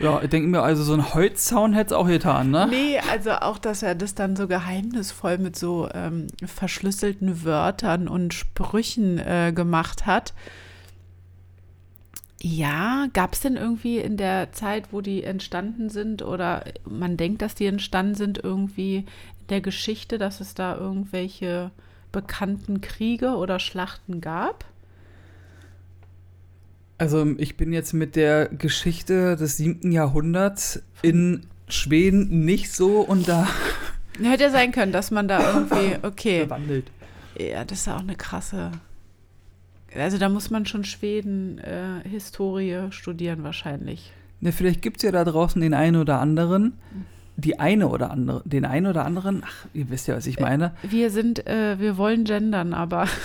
Ja, 0.00 0.20
ich 0.20 0.28
denke 0.28 0.48
mir, 0.48 0.60
also 0.60 0.82
so 0.82 0.92
ein 0.92 1.14
Holzzaun 1.14 1.72
hätte 1.72 1.94
es 1.94 1.98
auch 1.98 2.06
getan, 2.08 2.50
ne? 2.50 2.66
Nee, 2.68 2.98
also 3.10 3.30
auch, 3.30 3.56
dass 3.58 3.82
er 3.82 3.94
das 3.94 4.14
dann 4.14 4.36
so 4.36 4.48
geheimnisvoll 4.48 5.38
mit 5.38 5.56
so 5.56 5.88
ähm, 5.94 6.26
verschlüsselten 6.44 7.44
Wörtern 7.44 8.08
und 8.08 8.34
Sprüchen 8.34 9.18
äh, 9.18 9.52
gemacht 9.54 10.04
hat. 10.04 10.34
Ja, 12.46 13.06
gab 13.14 13.32
es 13.32 13.40
denn 13.40 13.56
irgendwie 13.56 13.96
in 13.96 14.18
der 14.18 14.52
Zeit, 14.52 14.92
wo 14.92 15.00
die 15.00 15.24
entstanden 15.24 15.88
sind 15.88 16.20
oder 16.20 16.62
man 16.84 17.16
denkt, 17.16 17.40
dass 17.40 17.54
die 17.54 17.64
entstanden 17.64 18.16
sind, 18.16 18.36
irgendwie 18.36 18.96
in 18.96 19.46
der 19.48 19.62
Geschichte, 19.62 20.18
dass 20.18 20.42
es 20.42 20.52
da 20.52 20.76
irgendwelche 20.76 21.70
bekannten 22.12 22.82
Kriege 22.82 23.36
oder 23.36 23.58
Schlachten 23.58 24.20
gab? 24.20 24.66
Also 26.98 27.34
ich 27.38 27.56
bin 27.56 27.72
jetzt 27.72 27.94
mit 27.94 28.14
der 28.14 28.48
Geschichte 28.48 29.36
des 29.36 29.56
siebten 29.56 29.90
Jahrhunderts 29.90 30.82
in 31.00 31.46
Schweden 31.66 32.44
nicht 32.44 32.70
so 32.70 33.00
und 33.00 33.26
da 33.26 33.48
Hätte 34.22 34.42
ja 34.44 34.50
sein 34.50 34.70
können, 34.70 34.92
dass 34.92 35.10
man 35.10 35.28
da 35.28 35.54
irgendwie, 35.54 35.96
okay. 36.02 36.40
bewandelt. 36.44 36.90
Ja, 37.38 37.64
das 37.64 37.78
ist 37.78 37.86
ja 37.86 37.96
auch 37.96 38.00
eine 38.00 38.16
krasse. 38.16 38.70
Also 39.96 40.18
da 40.18 40.28
muss 40.28 40.50
man 40.50 40.66
schon 40.66 40.84
Schweden 40.84 41.58
äh, 41.58 42.06
Historie 42.08 42.86
studieren 42.90 43.44
wahrscheinlich. 43.44 44.12
Ne, 44.40 44.52
vielleicht 44.52 44.82
gibt 44.82 44.98
es 44.98 45.02
ja 45.04 45.12
da 45.12 45.24
draußen 45.24 45.60
den 45.60 45.74
einen 45.74 45.96
oder 45.96 46.20
anderen, 46.20 46.74
die 47.36 47.58
eine 47.58 47.88
oder 47.88 48.10
andere, 48.10 48.42
den 48.44 48.64
einen 48.64 48.86
oder 48.86 49.04
anderen, 49.04 49.42
ach, 49.44 49.66
ihr 49.72 49.88
wisst 49.90 50.06
ja, 50.08 50.16
was 50.16 50.26
ich 50.26 50.38
meine. 50.38 50.72
Wir 50.82 51.10
sind, 51.10 51.46
äh, 51.46 51.78
wir 51.78 51.96
wollen 51.96 52.24
gendern, 52.24 52.74
aber 52.74 53.08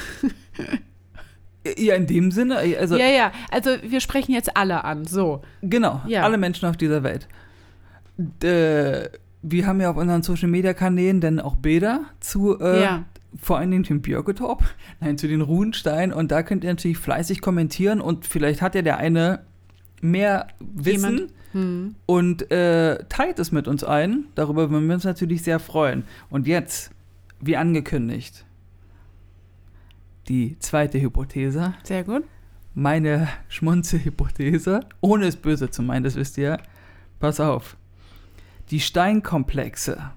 Ja, 1.78 1.96
in 1.96 2.08
dem 2.08 2.32
Sinne, 2.32 2.58
also 2.80 2.98
ja, 2.98 3.08
ja. 3.08 3.32
Also 3.52 3.72
wir 3.84 4.00
sprechen 4.00 4.32
jetzt 4.32 4.56
alle 4.56 4.86
an. 4.86 5.06
So. 5.06 5.42
Genau, 5.62 6.02
Ja. 6.08 6.24
alle 6.24 6.38
Menschen 6.38 6.68
auf 6.70 6.78
dieser 6.78 7.04
Welt. 7.04 7.28
D 8.18 9.10
wir 9.42 9.66
haben 9.66 9.80
ja 9.80 9.90
auf 9.90 9.96
unseren 9.96 10.22
Social 10.22 10.50
Media 10.50 10.74
Kanälen 10.74 11.22
dann 11.22 11.40
auch 11.40 11.56
Bilder 11.56 12.02
zu, 12.20 12.60
äh, 12.60 12.82
Ja. 12.82 13.06
Vor 13.40 13.58
allen 13.58 13.72
Dingen 13.72 13.84
dem 13.84 14.02
Björketorp, 14.02 14.64
nein, 15.00 15.18
zu 15.18 15.28
den 15.28 15.42
Ruhensteinen 15.42 16.14
und 16.14 16.32
da 16.32 16.44
könnt 16.44 16.64
ihr 16.64 16.70
natürlich 16.70 16.98
fleißig 16.98 17.42
kommentieren 17.42 18.02
und 18.02 18.26
vielleicht 18.26 18.62
hat 18.62 18.76
ja 18.76 18.82
der 18.82 18.98
eine 18.98 19.46
mehr 20.02 20.48
Wissen? 20.60 21.32
Hm. 21.52 21.96
und 22.06 22.52
äh, 22.52 23.04
teilt 23.10 23.40
es 23.40 23.52
mit 23.52 23.68
uns 23.68 23.84
ein. 23.84 24.26
Darüber 24.36 24.70
würden 24.70 24.88
wir 24.88 24.94
uns 24.94 25.04
natürlich 25.04 25.42
sehr 25.42 25.60
freuen. 25.60 26.04
Und 26.30 26.46
jetzt, 26.46 26.92
wie 27.42 27.58
angekündigt, 27.58 28.46
die 30.28 30.58
zweite 30.60 31.02
Hypothese 31.02 31.74
Sehr 31.82 32.04
gut. 32.04 32.24
meine 32.76 33.30
Schmunzelhypothese, 33.50 34.82
ohne 35.02 35.26
es 35.26 35.38
böse 35.38 35.72
zu 35.72 35.82
meinen, 35.82 36.04
das 36.04 36.14
wisst 36.14 36.38
ihr, 36.38 36.60
Pass 37.20 37.42
auf. 37.42 37.76
Die 38.72 38.80
Steinkomplexe 38.80 40.12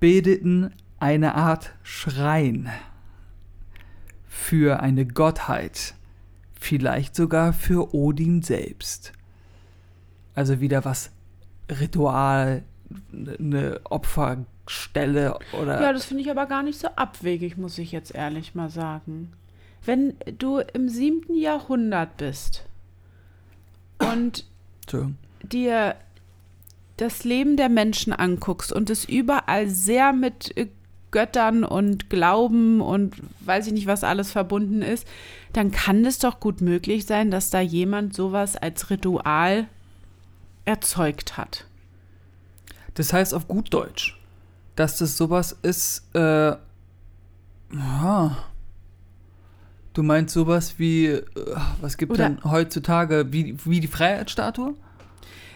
bildeten 0.00 0.72
eine 1.00 1.34
Art 1.34 1.72
Schrein 1.82 2.70
für 4.28 4.80
eine 4.80 5.06
Gottheit, 5.06 5.94
vielleicht 6.58 7.16
sogar 7.16 7.52
für 7.52 7.94
Odin 7.94 8.42
selbst. 8.42 9.12
Also 10.34 10.60
wieder 10.60 10.84
was 10.84 11.10
Ritual, 11.70 12.62
eine 13.12 13.80
Opferstelle 13.84 15.38
oder. 15.52 15.80
Ja, 15.80 15.92
das 15.92 16.04
finde 16.04 16.22
ich 16.22 16.30
aber 16.30 16.46
gar 16.46 16.62
nicht 16.62 16.78
so 16.78 16.88
abwegig, 16.88 17.56
muss 17.56 17.78
ich 17.78 17.92
jetzt 17.92 18.14
ehrlich 18.14 18.54
mal 18.54 18.70
sagen. 18.70 19.32
Wenn 19.84 20.14
du 20.38 20.58
im 20.58 20.88
siebten 20.88 21.36
Jahrhundert 21.36 22.16
bist 22.18 22.64
und 23.98 24.44
dir 25.42 25.94
das 26.96 27.24
Leben 27.24 27.56
der 27.56 27.68
Menschen 27.68 28.12
anguckst 28.12 28.72
und 28.72 28.90
es 28.90 29.04
überall 29.04 29.68
sehr 29.68 30.12
mit 30.12 30.56
äh, 30.56 30.66
Göttern 31.10 31.64
und 31.64 32.10
Glauben 32.10 32.80
und 32.80 33.16
weiß 33.40 33.66
ich 33.66 33.72
nicht, 33.72 33.86
was 33.86 34.04
alles 34.04 34.30
verbunden 34.30 34.82
ist, 34.82 35.06
dann 35.52 35.70
kann 35.70 36.04
es 36.04 36.18
doch 36.18 36.40
gut 36.40 36.60
möglich 36.60 37.06
sein, 37.06 37.30
dass 37.30 37.50
da 37.50 37.60
jemand 37.60 38.14
sowas 38.14 38.56
als 38.56 38.90
Ritual 38.90 39.66
erzeugt 40.64 41.36
hat. 41.36 41.66
Das 42.94 43.12
heißt 43.12 43.34
auf 43.34 43.48
gut 43.48 43.72
Deutsch, 43.72 44.18
dass 44.76 44.98
das 44.98 45.16
sowas 45.16 45.56
ist, 45.62 46.04
äh, 46.14 46.52
ja. 47.72 48.36
Du 49.92 50.04
meinst 50.04 50.34
sowas 50.34 50.78
wie, 50.78 51.06
äh, 51.06 51.24
was 51.80 51.96
gibt 51.96 52.12
Oder- 52.12 52.28
denn 52.30 52.44
heutzutage, 52.44 53.32
wie, 53.32 53.56
wie 53.64 53.80
die 53.80 53.88
Freiheitsstatue? 53.88 54.74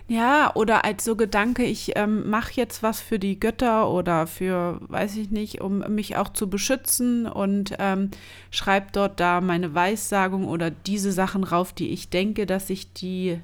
Ja, 0.06 0.54
oder 0.54 0.84
als 0.84 1.04
so 1.04 1.16
Gedanke, 1.16 1.64
ich 1.64 1.92
ähm, 1.96 2.28
mache 2.28 2.52
jetzt 2.54 2.82
was 2.82 3.00
für 3.00 3.18
die 3.18 3.40
Götter 3.40 3.90
oder 3.90 4.26
für, 4.26 4.78
weiß 4.88 5.16
ich 5.16 5.30
nicht, 5.30 5.62
um 5.62 5.78
mich 5.94 6.16
auch 6.16 6.28
zu 6.28 6.50
beschützen 6.50 7.26
und 7.26 7.74
ähm, 7.78 8.10
schreibe 8.50 8.88
dort 8.92 9.18
da 9.18 9.40
meine 9.40 9.74
Weissagung 9.74 10.44
oder 10.44 10.70
diese 10.70 11.10
Sachen 11.10 11.42
rauf, 11.42 11.72
die 11.72 11.88
ich 11.88 12.10
denke, 12.10 12.44
dass 12.44 12.68
ich 12.68 12.92
die, 12.92 13.40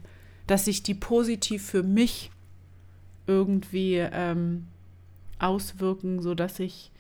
dass 0.47 0.67
sich 0.67 0.83
die 0.83 0.93
positiv 0.93 1.65
für 1.65 1.83
mich 1.83 2.31
irgendwie 3.27 3.97
ähm, 3.97 4.67
auswirken, 5.39 6.21
sodass 6.21 6.61
ich 6.61 6.93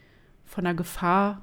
von 0.46 0.64
der 0.64 0.74
Gefahr. 0.74 1.42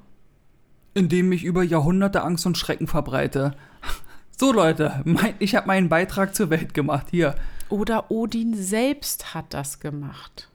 Indem 0.94 1.30
ich 1.30 1.44
über 1.44 1.62
Jahrhunderte 1.62 2.22
Angst 2.22 2.46
und 2.46 2.58
Schrecken 2.58 2.86
verbreite. 2.88 3.52
So 4.40 4.52
Leute, 4.52 5.02
mein, 5.04 5.34
ich 5.40 5.56
habe 5.56 5.66
meinen 5.66 5.88
Beitrag 5.88 6.32
zur 6.32 6.48
Welt 6.48 6.72
gemacht. 6.72 7.08
Hier. 7.10 7.34
Oder 7.68 8.10
Odin 8.10 8.54
selbst 8.54 9.34
hat 9.34 9.52
das 9.54 9.80
gemacht. 9.80 10.50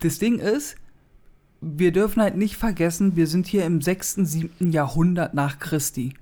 Das 0.00 0.18
Ding 0.18 0.38
ist, 0.38 0.76
wir 1.60 1.92
dürfen 1.92 2.20
halt 2.22 2.36
nicht 2.36 2.56
vergessen, 2.56 3.16
wir 3.16 3.26
sind 3.26 3.46
hier 3.46 3.64
im 3.64 3.80
6., 3.80 4.16
7. 4.16 4.70
Jahrhundert 4.70 5.34
nach 5.34 5.58
Christi. 5.58 6.14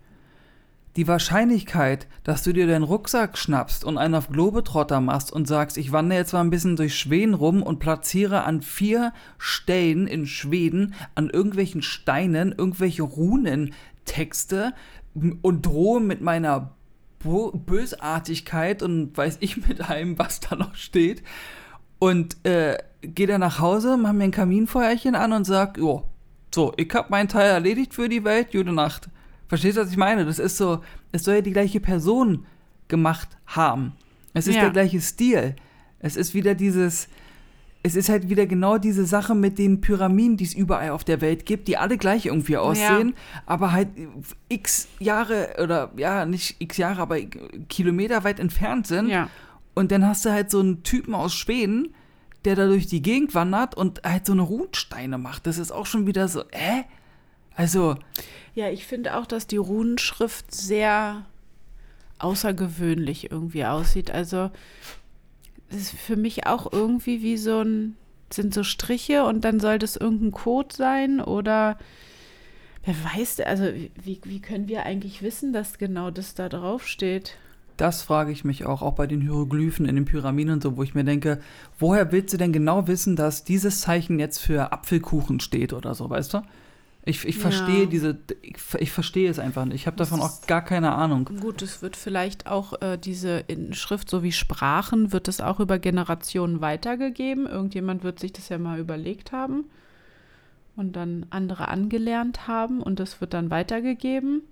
Die 0.96 1.08
Wahrscheinlichkeit, 1.08 2.06
dass 2.22 2.42
du 2.42 2.52
dir 2.52 2.66
deinen 2.66 2.82
Rucksack 2.82 3.38
schnappst 3.38 3.82
und 3.82 3.96
einen 3.96 4.14
auf 4.14 4.28
Globetrotter 4.28 5.00
machst 5.00 5.32
und 5.32 5.48
sagst, 5.48 5.78
ich 5.78 5.90
wandere 5.90 6.18
jetzt 6.18 6.34
mal 6.34 6.42
ein 6.42 6.50
bisschen 6.50 6.76
durch 6.76 6.98
Schweden 6.98 7.32
rum 7.32 7.62
und 7.62 7.78
platziere 7.78 8.44
an 8.44 8.60
vier 8.60 9.14
Stellen 9.38 10.06
in 10.06 10.26
Schweden 10.26 10.94
an 11.14 11.30
irgendwelchen 11.30 11.80
Steinen 11.80 12.52
irgendwelche 12.52 13.04
Runentexte 13.04 14.74
und 15.14 15.66
drohe 15.66 16.00
mit 16.00 16.20
meiner 16.20 16.74
Bo 17.22 17.50
Bösartigkeit 17.52 18.82
und 18.82 19.16
weiß 19.16 19.38
ich 19.40 19.66
mit 19.66 19.88
allem, 19.88 20.18
was 20.18 20.40
da 20.40 20.56
noch 20.56 20.74
steht. 20.74 21.22
Und 21.98 22.36
äh, 22.44 22.78
gehe 23.02 23.26
dann 23.26 23.40
nach 23.40 23.60
Hause, 23.60 23.96
mach 23.96 24.12
mir 24.12 24.24
ein 24.24 24.30
Kaminfeuerchen 24.32 25.14
an 25.14 25.32
und 25.32 25.44
sag, 25.44 25.78
jo, 25.78 26.04
so, 26.54 26.72
ich 26.76 26.92
hab 26.94 27.10
meinen 27.10 27.28
Teil 27.28 27.50
erledigt 27.50 27.94
für 27.94 28.08
die 28.08 28.24
Welt, 28.24 28.52
gute 28.52 28.72
Nacht. 28.72 29.08
Verstehst 29.48 29.76
du, 29.76 29.82
was 29.82 29.90
ich 29.90 29.96
meine? 29.96 30.24
Das 30.24 30.38
ist 30.38 30.56
so, 30.56 30.80
es 31.12 31.24
soll 31.24 31.36
ja 31.36 31.40
die 31.40 31.52
gleiche 31.52 31.80
Person 31.80 32.46
gemacht 32.88 33.28
haben. 33.46 33.92
Es 34.34 34.46
ist 34.46 34.56
Ja. 34.56 34.62
der 34.62 34.70
gleiche 34.70 35.00
Stil. 35.00 35.54
Es 35.98 36.16
ist 36.16 36.34
wieder 36.34 36.54
dieses, 36.54 37.08
es 37.82 37.96
ist 37.96 38.08
halt 38.08 38.28
wieder 38.28 38.46
genau 38.46 38.78
diese 38.78 39.04
Sache 39.04 39.34
mit 39.34 39.58
den 39.58 39.80
Pyramiden, 39.80 40.36
die 40.36 40.44
es 40.44 40.54
überall 40.54 40.90
auf 40.90 41.02
der 41.04 41.20
Welt 41.20 41.46
gibt, 41.46 41.66
die 41.66 41.76
alle 41.76 41.98
gleich 41.98 42.26
irgendwie 42.26 42.56
aussehen, 42.56 43.14
aber 43.44 43.72
halt 43.72 43.88
x 44.48 44.88
Jahre 45.00 45.56
oder 45.60 45.90
ja, 45.96 46.24
nicht 46.24 46.56
x 46.60 46.76
Jahre, 46.76 47.02
aber 47.02 47.20
Kilometer 47.68 48.22
weit 48.24 48.38
entfernt 48.38 48.86
sind. 48.86 49.08
Ja. 49.08 49.28
Und 49.74 49.90
dann 49.90 50.06
hast 50.06 50.24
du 50.24 50.30
halt 50.30 50.50
so 50.50 50.60
einen 50.60 50.82
Typen 50.82 51.14
aus 51.14 51.34
Schweden, 51.34 51.94
der 52.44 52.56
da 52.56 52.66
durch 52.66 52.86
die 52.86 53.02
Gegend 53.02 53.34
wandert 53.34 53.74
und 53.74 54.02
halt 54.04 54.26
so 54.26 54.32
eine 54.32 54.42
Runensteine 54.42 55.18
macht. 55.18 55.46
Das 55.46 55.58
ist 55.58 55.72
auch 55.72 55.86
schon 55.86 56.06
wieder 56.06 56.28
so, 56.28 56.44
hä? 56.52 56.84
Also, 57.54 57.96
Ja, 58.54 58.68
ich 58.68 58.86
finde 58.86 59.16
auch, 59.16 59.26
dass 59.26 59.46
die 59.46 59.56
Runenschrift 59.56 60.54
sehr 60.54 61.24
außergewöhnlich 62.18 63.30
irgendwie 63.30 63.64
aussieht. 63.64 64.10
Also 64.10 64.50
ist 65.74 65.92
für 65.92 66.16
mich 66.16 66.46
auch 66.46 66.72
irgendwie 66.72 67.22
wie 67.22 67.36
so 67.36 67.60
ein, 67.60 67.96
sind 68.32 68.54
so 68.54 68.62
Striche 68.62 69.24
und 69.24 69.44
dann 69.44 69.60
soll 69.60 69.78
das 69.78 69.96
irgendein 69.96 70.32
Code 70.32 70.74
sein 70.74 71.20
oder 71.20 71.78
wer 72.84 72.94
weiß, 73.14 73.40
also 73.40 73.64
wie, 74.02 74.20
wie 74.24 74.40
können 74.40 74.68
wir 74.68 74.84
eigentlich 74.84 75.22
wissen, 75.22 75.52
dass 75.52 75.78
genau 75.78 76.10
das 76.10 76.34
da 76.34 76.48
drauf 76.48 76.86
steht? 76.86 77.36
das 77.76 78.02
frage 78.02 78.32
ich 78.32 78.44
mich 78.44 78.64
auch, 78.64 78.82
auch 78.82 78.94
bei 78.94 79.06
den 79.06 79.20
Hieroglyphen 79.20 79.86
in 79.86 79.96
den 79.96 80.04
Pyramiden 80.04 80.54
und 80.54 80.62
so, 80.62 80.76
wo 80.76 80.82
ich 80.82 80.94
mir 80.94 81.04
denke, 81.04 81.40
woher 81.78 82.12
willst 82.12 82.32
du 82.32 82.36
denn 82.36 82.52
genau 82.52 82.86
wissen, 82.86 83.16
dass 83.16 83.44
dieses 83.44 83.80
Zeichen 83.80 84.18
jetzt 84.18 84.38
für 84.38 84.72
Apfelkuchen 84.72 85.40
steht 85.40 85.72
oder 85.72 85.94
so, 85.94 86.08
weißt 86.08 86.34
du? 86.34 86.42
Ich, 87.04 87.24
ich 87.24 87.34
Ja. 87.36 87.42
verstehe 87.42 87.88
diese, 87.88 88.18
ich, 88.42 88.56
ich 88.78 88.92
verstehe 88.92 89.28
es 89.28 89.38
einfach 89.40 89.64
nicht. 89.64 89.74
Ich 89.74 89.86
habe 89.86 89.96
davon 89.96 90.20
auch 90.20 90.46
gar 90.46 90.62
keine 90.64 90.92
Ahnung. 90.92 91.28
Gut, 91.40 91.60
es 91.62 91.82
wird 91.82 91.96
vielleicht 91.96 92.46
auch 92.46 92.80
äh, 92.80 92.96
diese 92.96 93.42
in 93.48 93.74
Schrift 93.74 94.08
so 94.08 94.22
wie 94.22 94.30
Sprachen, 94.30 95.12
wird 95.12 95.26
es 95.26 95.40
auch 95.40 95.58
über 95.58 95.78
Generationen 95.80 96.60
weitergegeben. 96.60 97.46
Irgendjemand 97.46 98.04
wird 98.04 98.20
sich 98.20 98.32
das 98.32 98.48
ja 98.50 98.58
mal 98.58 98.78
überlegt 98.78 99.32
haben 99.32 99.64
und 100.76 100.94
dann 100.94 101.26
andere 101.30 101.68
angelernt 101.68 102.46
haben 102.46 102.80
und 102.80 103.00
das 103.00 103.20
wird 103.20 103.34
dann 103.34 103.50
weitergegeben. 103.50 104.42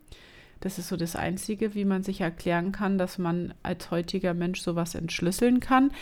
Das 0.59 0.79
ist 0.79 0.89
so 0.89 0.97
das 0.97 1.17
Einzige, 1.17 1.75
wie 1.75 1.85
man 1.85 2.03
sich 2.03 2.21
erklären 2.21 2.73
kann, 2.73 2.99
dass 2.99 3.17
man 3.17 3.55
als 3.63 3.91
heutiger 3.93 4.35
Mensch 4.35 4.61
sowas 4.61 4.95
entschlüsseln 4.95 5.61
kann. 5.61 5.93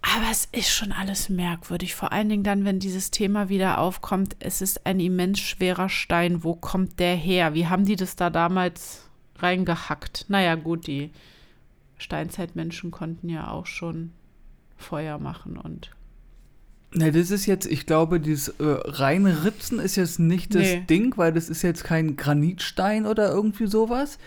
Aber 0.00 0.30
es 0.30 0.48
ist 0.52 0.70
schon 0.70 0.92
alles 0.92 1.28
merkwürdig. 1.28 1.94
Vor 1.94 2.12
allen 2.12 2.28
Dingen 2.28 2.44
dann, 2.44 2.64
wenn 2.64 2.78
dieses 2.78 3.10
Thema 3.10 3.48
wieder 3.48 3.78
aufkommt. 3.78 4.36
Es 4.38 4.62
ist 4.62 4.86
ein 4.86 5.00
immens 5.00 5.40
schwerer 5.40 5.88
Stein. 5.88 6.44
Wo 6.44 6.54
kommt 6.54 6.98
der 7.00 7.16
her? 7.16 7.54
Wie 7.54 7.66
haben 7.66 7.84
die 7.84 7.96
das 7.96 8.16
da 8.16 8.30
damals 8.30 9.08
reingehackt? 9.38 10.26
Naja, 10.28 10.54
gut, 10.54 10.86
die 10.86 11.10
Steinzeitmenschen 11.98 12.90
konnten 12.90 13.28
ja 13.28 13.50
auch 13.50 13.66
schon 13.66 14.12
Feuer 14.76 15.18
machen 15.18 15.56
und. 15.56 15.90
Ne, 16.94 17.12
das 17.12 17.30
ist 17.30 17.44
jetzt, 17.44 17.66
ich 17.66 17.84
glaube, 17.84 18.18
dieses 18.18 18.48
äh, 18.48 18.54
reine 18.64 19.44
Ritzen 19.44 19.78
ist 19.78 19.96
jetzt 19.96 20.18
nicht 20.18 20.54
das 20.54 20.62
Nee. 20.62 20.84
Ding, 20.88 21.16
weil 21.18 21.32
das 21.34 21.50
ist 21.50 21.60
jetzt 21.62 21.84
kein 21.84 22.16
Granitstein 22.16 23.04
oder 23.04 23.30
irgendwie 23.30 23.66
sowas. 23.66 24.18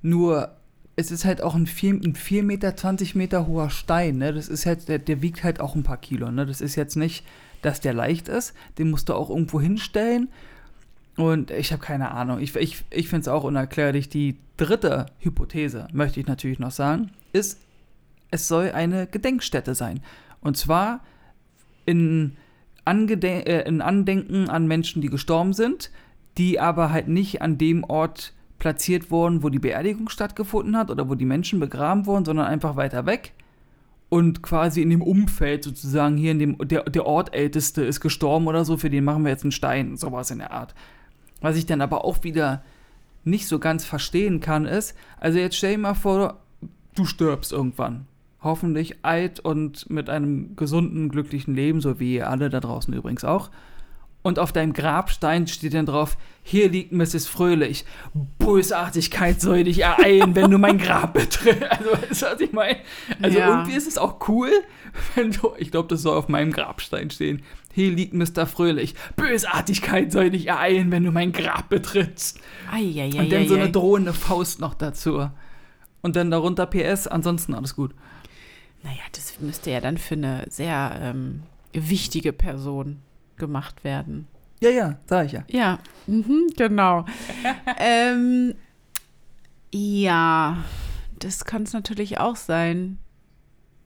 Nur, 0.00 0.54
es 1.02 1.10
ist 1.10 1.24
halt 1.24 1.42
auch 1.42 1.54
ein 1.54 1.66
4, 1.66 1.94
ein 1.94 2.14
4 2.14 2.42
Meter, 2.44 2.76
20 2.76 3.14
Meter 3.14 3.46
hoher 3.46 3.70
Stein, 3.70 4.18
ne? 4.18 4.32
Das 4.32 4.48
ist 4.48 4.66
halt, 4.66 4.88
der, 4.88 4.98
der 4.98 5.20
wiegt 5.20 5.42
halt 5.42 5.60
auch 5.60 5.74
ein 5.74 5.82
paar 5.82 5.96
Kilo, 5.96 6.30
ne? 6.30 6.46
Das 6.46 6.60
ist 6.60 6.76
jetzt 6.76 6.96
nicht, 6.96 7.24
dass 7.60 7.80
der 7.80 7.92
leicht 7.92 8.28
ist. 8.28 8.54
Den 8.78 8.90
musst 8.90 9.08
du 9.08 9.14
auch 9.14 9.28
irgendwo 9.28 9.60
hinstellen. 9.60 10.28
Und 11.16 11.50
ich 11.50 11.72
habe 11.72 11.82
keine 11.82 12.12
Ahnung. 12.12 12.40
Ich, 12.40 12.54
ich, 12.56 12.84
ich 12.90 13.08
finde 13.08 13.22
es 13.22 13.28
auch 13.28 13.44
unerklärlich. 13.44 14.08
Die 14.08 14.36
dritte 14.56 15.06
Hypothese, 15.18 15.88
möchte 15.92 16.20
ich 16.20 16.26
natürlich 16.26 16.58
noch 16.58 16.70
sagen, 16.70 17.10
ist, 17.32 17.58
es 18.30 18.48
soll 18.48 18.70
eine 18.70 19.06
Gedenkstätte 19.06 19.74
sein. 19.74 20.00
Und 20.40 20.56
zwar 20.56 21.00
in, 21.84 22.36
Angeden 22.84 23.42
äh, 23.42 23.62
in 23.62 23.80
Andenken 23.80 24.48
an 24.48 24.66
Menschen, 24.66 25.02
die 25.02 25.10
gestorben 25.10 25.52
sind, 25.52 25.90
die 26.38 26.60
aber 26.60 26.92
halt 26.92 27.08
nicht 27.08 27.42
an 27.42 27.58
dem 27.58 27.84
Ort 27.84 28.32
platziert 28.62 29.10
wurden, 29.10 29.42
wo 29.42 29.48
die 29.48 29.58
Beerdigung 29.58 30.08
stattgefunden 30.08 30.76
hat 30.76 30.88
oder 30.88 31.08
wo 31.08 31.16
die 31.16 31.24
Menschen 31.24 31.58
begraben 31.58 32.06
wurden, 32.06 32.24
sondern 32.24 32.46
einfach 32.46 32.76
weiter 32.76 33.06
weg. 33.06 33.32
Und 34.08 34.40
quasi 34.40 34.82
in 34.82 34.90
dem 34.90 35.02
Umfeld 35.02 35.64
sozusagen 35.64 36.16
hier 36.16 36.30
in 36.30 36.38
dem, 36.38 36.58
der, 36.68 36.84
der 36.84 37.04
Ortälteste 37.04 37.82
ist 37.82 38.00
gestorben 38.00 38.46
oder 38.46 38.64
so, 38.64 38.76
für 38.76 38.88
den 38.88 39.02
machen 39.02 39.24
wir 39.24 39.32
jetzt 39.32 39.42
einen 39.42 39.50
Stein, 39.50 39.96
sowas 39.96 40.30
in 40.30 40.38
der 40.38 40.52
Art. 40.52 40.76
Was 41.40 41.56
ich 41.56 41.66
dann 41.66 41.80
aber 41.80 42.04
auch 42.04 42.22
wieder 42.22 42.62
nicht 43.24 43.48
so 43.48 43.58
ganz 43.58 43.84
verstehen 43.84 44.38
kann, 44.38 44.64
ist, 44.64 44.94
also 45.18 45.40
jetzt 45.40 45.56
stell 45.56 45.72
dir 45.72 45.78
mal 45.78 45.94
vor, 45.94 46.38
du 46.94 47.04
stirbst 47.04 47.50
irgendwann. 47.50 48.06
Hoffentlich 48.44 49.04
alt 49.04 49.40
und 49.40 49.90
mit 49.90 50.08
einem 50.08 50.54
gesunden, 50.54 51.08
glücklichen 51.08 51.56
Leben, 51.56 51.80
so 51.80 51.98
wie 51.98 52.22
alle 52.22 52.48
da 52.48 52.60
draußen 52.60 52.94
übrigens 52.94 53.24
auch. 53.24 53.50
Und 54.22 54.38
auf 54.38 54.52
deinem 54.52 54.72
Grabstein 54.72 55.48
steht 55.48 55.74
dann 55.74 55.86
drauf, 55.86 56.16
hier 56.44 56.68
liegt 56.68 56.92
Mrs. 56.92 57.26
Fröhlich. 57.26 57.84
Bösartigkeit 58.38 59.40
soll 59.40 59.64
dich 59.64 59.80
ereilen, 59.80 60.34
wenn 60.34 60.50
du 60.50 60.58
mein 60.58 60.78
Grab 60.78 61.12
betrittst. 61.14 61.62
Also, 61.70 61.90
weißt 61.92 62.22
du, 62.22 62.26
was 62.26 62.40
ich 62.40 62.52
meine? 62.52 62.78
Also, 63.20 63.38
Ja. 63.38 63.48
irgendwie 63.48 63.76
ist 63.76 63.88
es 63.88 63.98
auch 63.98 64.28
cool, 64.28 64.50
wenn 65.14 65.32
du, 65.32 65.52
ich 65.58 65.70
glaube, 65.70 65.88
das 65.88 66.02
soll 66.02 66.16
auf 66.16 66.28
meinem 66.28 66.52
Grabstein 66.52 67.10
stehen. 67.10 67.42
Hier 67.72 67.90
liegt 67.90 68.12
Mr. 68.14 68.46
Fröhlich. 68.46 68.94
Bösartigkeit 69.16 70.12
soll 70.12 70.30
dich 70.30 70.46
ereilen, 70.48 70.90
wenn 70.90 71.04
du 71.04 71.10
mein 71.10 71.32
Grab 71.32 71.68
betrittst. 71.68 72.38
Eieiei. 72.70 73.18
Und 73.18 73.32
dann 73.32 73.48
so 73.48 73.54
eine 73.54 73.70
drohende 73.70 74.12
Faust 74.12 74.60
noch 74.60 74.74
dazu. 74.74 75.28
Und 76.02 76.16
dann 76.16 76.30
darunter 76.30 76.66
PS, 76.66 77.06
ansonsten 77.06 77.54
alles 77.54 77.74
gut. 77.74 77.92
Naja, 78.82 79.00
das 79.12 79.40
müsste 79.40 79.70
ja 79.70 79.80
dann 79.80 79.96
für 79.96 80.14
eine 80.14 80.44
sehr 80.48 80.98
ähm, 81.00 81.42
wichtige 81.72 82.32
Person 82.32 82.98
gemacht 83.36 83.84
werden. 83.84 84.26
Ja, 84.60 84.70
ja, 84.70 84.98
sag 85.06 85.26
ich 85.26 85.32
ja. 85.32 85.44
Ja, 85.48 85.78
mhm, 86.06 86.46
genau. 86.56 87.04
ähm, 87.78 88.54
ja, 89.72 90.64
das 91.18 91.44
kann 91.44 91.64
es 91.64 91.72
natürlich 91.72 92.18
auch 92.18 92.36
sein. 92.36 92.98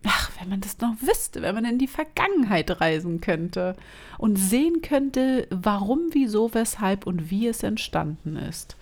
Ach, 0.04 0.30
wenn 0.38 0.48
man 0.48 0.60
das 0.60 0.78
noch 0.78 0.94
wüsste, 1.00 1.42
wenn 1.42 1.54
man 1.54 1.64
in 1.64 1.78
die 1.78 1.88
Vergangenheit 1.88 2.80
reisen 2.80 3.20
könnte 3.20 3.74
und 4.18 4.36
sehen 4.36 4.82
könnte, 4.82 5.48
warum, 5.50 6.10
wieso, 6.12 6.52
weshalb 6.54 7.06
und 7.06 7.30
wie 7.30 7.48
es 7.48 7.62
entstanden 7.62 8.36
ist. 8.36 8.76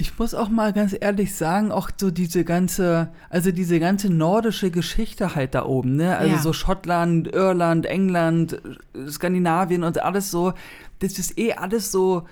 Ich 0.00 0.16
muss 0.16 0.32
auch 0.32 0.48
mal 0.48 0.72
ganz 0.72 0.94
ehrlich 0.98 1.34
sagen, 1.34 1.72
auch 1.72 1.90
so 1.96 2.12
diese 2.12 2.44
ganze, 2.44 3.08
also 3.30 3.50
diese 3.50 3.80
ganze 3.80 4.08
nordische 4.08 4.70
Geschichte 4.70 5.34
halt 5.34 5.56
da 5.56 5.64
oben, 5.66 5.96
ne? 5.96 6.16
Also 6.16 6.34
Ja. 6.36 6.40
so 6.40 6.52
Schottland, 6.52 7.26
Irland, 7.34 7.84
England, 7.84 8.62
Skandinavien 9.08 9.82
und 9.82 10.00
alles 10.00 10.30
so, 10.30 10.52
das 11.00 11.18
ist 11.18 11.36
eh 11.36 11.54
alles 11.54 11.90
so 11.90 12.22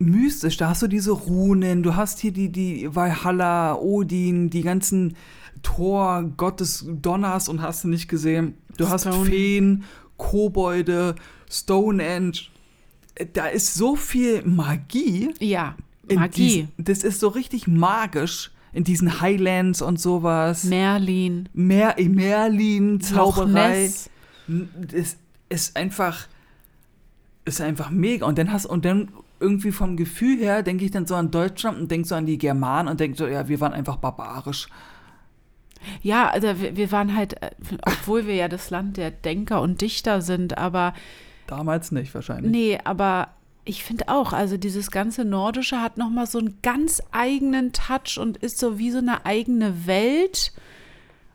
mystisch. 0.00 0.56
Da 0.56 0.70
hast 0.70 0.82
du 0.82 0.88
diese 0.88 1.12
Runen, 1.12 1.84
du 1.84 1.94
hast 1.94 2.18
hier 2.18 2.32
die, 2.32 2.50
die 2.50 2.92
Valhalla, 2.94 3.76
Odin, 3.76 4.50
die 4.50 4.62
ganzen 4.62 5.14
Thor, 5.62 6.24
Gott 6.36 6.58
des 6.58 6.84
Donners 6.88 7.48
und 7.48 7.62
hast 7.62 7.84
du 7.84 7.88
nicht 7.88 8.08
gesehen. 8.08 8.54
Du 8.76 8.88
hast 8.88 9.02
Stone. 9.02 9.24
Feen, 9.24 9.84
Kobolde, 10.16 11.14
Stonehenge. 11.48 12.32
Da 13.32 13.46
ist 13.46 13.74
so 13.74 13.94
viel 13.96 14.42
Magie. 14.44 15.30
Ja, 15.40 15.74
Magie. 16.16 16.68
diesen- 16.68 16.72
das 16.78 17.02
ist 17.04 17.20
so 17.20 17.28
richtig 17.28 17.66
magisch 17.66 18.50
in 18.72 18.84
diesen 18.84 19.20
Highlands 19.20 19.82
und 19.82 19.98
sowas. 20.00 20.64
Merlin, 20.64 21.48
Mer 21.52 21.94
Merlin, 21.98 23.00
Zauberei. 23.00 23.90
Das 24.46 25.16
ist 25.48 25.76
einfach, 25.76 26.26
ist 27.44 27.60
einfach 27.60 27.90
mega. 27.90 28.26
Und 28.26 28.38
dann 28.38 28.52
hast 28.52 28.66
und 28.66 28.84
dann 28.84 29.08
irgendwie 29.40 29.72
vom 29.72 29.96
Gefühl 29.96 30.38
her 30.38 30.62
denke 30.62 30.84
ich 30.84 30.90
dann 30.90 31.06
so 31.06 31.14
an 31.14 31.30
Deutschland 31.30 31.78
und 31.78 31.90
denke 31.90 32.06
so 32.08 32.14
an 32.14 32.26
die 32.26 32.38
Germanen 32.38 32.88
und 32.88 32.98
denke 33.00 33.16
so, 33.16 33.26
ja, 33.26 33.48
wir 33.48 33.60
waren 33.60 33.72
einfach 33.72 33.96
barbarisch. 33.96 34.68
Ja, 36.02 36.28
also 36.28 36.60
wir, 36.60 36.76
wir 36.76 36.90
waren 36.92 37.14
halt, 37.16 37.40
äh, 37.42 37.50
obwohl 37.82 38.26
wir 38.26 38.34
ja 38.34 38.48
das 38.48 38.70
Land 38.70 38.96
der 38.96 39.10
Denker 39.12 39.60
und 39.62 39.80
Dichter 39.80 40.20
sind, 40.22 40.58
aber 40.58 40.92
Damals 41.46 41.92
nicht 41.92 42.12
wahrscheinlich. 42.14 42.50
nee, 42.50 42.78
aber 42.84 43.28
ich 43.68 43.84
finde 43.84 44.08
auch, 44.08 44.32
also 44.32 44.56
dieses 44.56 44.90
ganze 44.90 45.26
Nordische 45.26 45.82
hat 45.82 45.98
nochmal 45.98 46.26
so 46.26 46.38
einen 46.38 46.56
ganz 46.62 47.02
eigenen 47.12 47.74
Touch 47.74 48.18
und 48.18 48.38
ist 48.38 48.58
so 48.58 48.78
wie 48.78 48.90
so 48.90 48.96
eine 48.96 49.26
eigene 49.26 49.86
Welt 49.86 50.52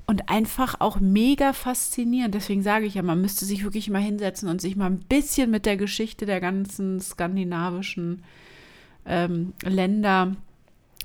und 0.07 0.29
einfach 0.29 0.77
auch 0.79 0.99
mega 0.99 1.53
faszinierend. 1.53 2.33
Deswegen 2.33 2.63
sage 2.63 2.87
ich 2.87 2.95
ja, 2.95 3.03
man 3.03 3.21
müsste 3.21 3.45
sich 3.45 3.63
wirklich 3.63 3.87
mal 3.91 4.01
hinsetzen 4.01 4.49
und 4.49 4.61
sich 4.61 4.75
mal 4.75 4.87
ein 4.87 4.97
bisschen 4.97 5.51
mit 5.51 5.67
der 5.67 5.77
Geschichte 5.77 6.25
der 6.25 6.41
ganzen 6.41 6.99
skandinavischen 6.99 8.23
ähm, 9.05 9.53
Länder 9.61 10.35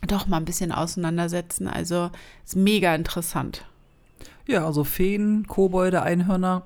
doch 0.07 0.29
mal 0.29 0.39
ein 0.39 0.47
bisschen 0.47 0.73
auseinandersetzen. 0.73 1.69
Also 1.69 2.11
ist 2.43 2.57
mega 2.57 2.95
interessant. 2.95 3.67
Ja, 4.47 4.65
also 4.65 4.83
Feen, 4.83 5.47
Kobolde, 5.47 6.01
Einhörner. 6.01 6.63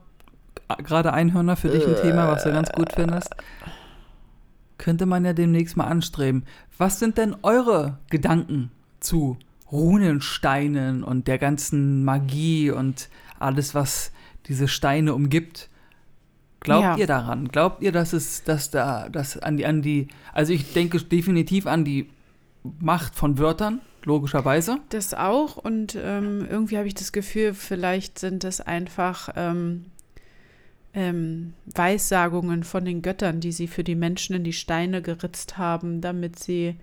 Gerade 0.79 1.13
Einhörner 1.13 1.57
für 1.57 1.69
dich 1.69 1.85
ein 1.85 1.97
Thema, 2.01 2.29
was 2.29 2.45
du 2.45 2.53
ganz 2.53 2.71
gut 2.71 2.93
findest. 2.93 3.35
Könnte 4.83 5.07
man 5.07 5.25
ja 5.25 5.33
demnächst 5.33 5.77
mal 5.77 5.85
anstreben. 5.85 6.43
Was 6.77 6.99
sind 6.99 7.17
denn 7.17 7.37
eure 7.43 7.99
Gedanken 8.11 8.73
zu 8.99 9.37
Runensteinen 9.71 11.05
und 11.05 11.29
der 11.29 11.39
ganzen 11.39 12.03
Magie 12.05 12.73
und 12.73 13.09
alles, 13.39 13.77
was 13.77 14.11
diese 14.49 14.67
Steine 14.67 15.15
umgibt? 15.15 15.69
Glaubt 16.59 16.83
Ja. 16.83 16.97
ihr 16.97 17.07
daran? 17.07 17.47
Glaubt 17.47 17.81
ihr, 17.81 17.93
dass 17.93 18.13
es, 18.13 18.43
dass 18.43 18.73
da, 18.73 19.09
dass 19.09 19.39
an 19.39 19.57
die, 19.57 19.67
an 19.67 19.83
die, 19.83 20.09
also 20.33 20.53
ich 20.53 20.73
denke 20.73 20.99
definitiv 21.01 21.69
an 21.69 21.85
die 21.85 22.11
Macht 22.81 23.15
von 23.15 23.39
Wörtern, 23.39 23.81
logischerweise. 24.03 24.79
Das 24.89 25.15
auch 25.15 25.59
und 25.59 25.97
ähm, 25.97 26.45
irgendwie 26.51 26.77
habe 26.77 26.89
ich 26.89 26.95
das 26.95 27.13
Gefühl, 27.13 27.55
vielleicht 27.55 28.19
sind 28.19 28.43
es 28.43 28.61
einfach 28.61 29.29
ähm, 29.37 29.85
ähm, 30.95 31.55
Weissagungen 31.67 32.65
von 32.65 32.85
den 32.85 33.03
Göttern, 33.03 33.41
die 33.41 33.53
sie 33.53 33.67
für 33.67 33.85
die 33.85 33.95
Menschen 33.95 34.37
in 34.37 34.45
die 34.45 34.53
Steine 34.53 35.03
geritzt 35.03 35.59
haben, 35.59 36.01
damit 36.01 36.39
sie 36.39 36.77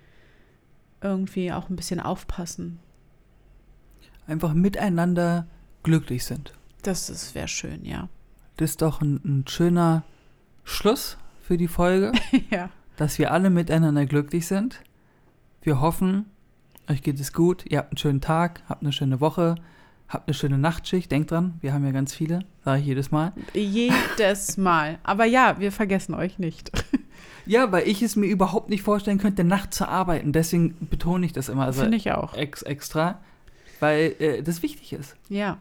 irgendwie 1.02 1.52
auch 1.52 1.70
ein 1.70 1.76
bisschen 1.76 2.00
aufpassen. 2.00 2.80
Einfach 4.28 4.54
miteinander 4.54 5.48
glücklich 5.84 6.26
sind. 6.26 6.54
Das 6.82 7.10
ist 7.10 7.36
wäre 7.36 7.48
schön, 7.48 7.86
ja. 7.86 8.10
Das 8.58 8.72
ist 8.72 8.82
doch 8.82 9.02
ein, 9.02 9.22
ein 9.24 9.46
schöner 9.48 10.04
Schluss 10.64 11.18
für 11.42 11.58
die 11.58 11.68
Folge, 11.68 12.12
ja. 12.50 12.70
dass 12.98 13.18
wir 13.20 13.32
alle 13.32 13.50
miteinander 13.50 14.06
glücklich 14.06 14.48
sind. 14.48 14.82
Wir 15.62 15.82
hoffen, 15.82 16.26
euch 16.90 17.02
geht 17.02 17.20
es 17.20 17.34
gut, 17.34 17.66
ihr 17.66 17.80
habt 17.80 17.92
einen 17.92 17.98
schönen 17.98 18.22
Tag, 18.22 18.64
habt 18.68 18.82
eine 18.82 18.92
schöne 18.92 19.20
Woche, 19.20 19.56
habt 20.10 20.28
eine 20.28 20.34
schöne 20.34 20.58
Nachtschicht. 20.58 21.12
Denkt 21.12 21.32
dran, 21.32 21.54
wir 21.62 21.72
haben 21.74 21.86
ja 21.86 21.92
ganz 21.92 22.14
viele, 22.14 22.40
sage 22.66 22.82
ich 22.82 22.88
jedes 22.88 23.12
Mal. 23.12 23.32
Jedes 23.54 24.58
Mal. 24.58 24.98
Aber 25.04 25.26
ja, 25.26 25.56
wir 25.60 25.72
vergessen 25.72 26.14
euch 26.14 26.40
nicht. 26.40 26.72
Ja, 27.46 27.72
weil 27.72 27.88
ich 27.88 28.04
es 28.04 28.16
mir 28.16 28.28
überhaupt 28.28 28.70
nicht 28.70 28.84
vorstellen 28.84 29.18
könnte, 29.18 29.44
nachts 29.44 29.78
zu 29.78 29.88
arbeiten. 29.88 30.34
Deswegen 30.34 30.76
betone 30.88 31.26
ich 31.26 31.34
das 31.34 31.50
immer 31.50 31.66
also 31.66 31.82
Finde 31.82 31.98
ich 31.98 32.12
auch. 32.12 32.36
ex 32.36 32.62
extra, 32.62 33.20
weil 33.80 34.14
äh, 34.20 34.44
das 34.44 34.62
wichtig 34.62 34.94
ist. 34.94 35.16
Ja. 35.30 35.58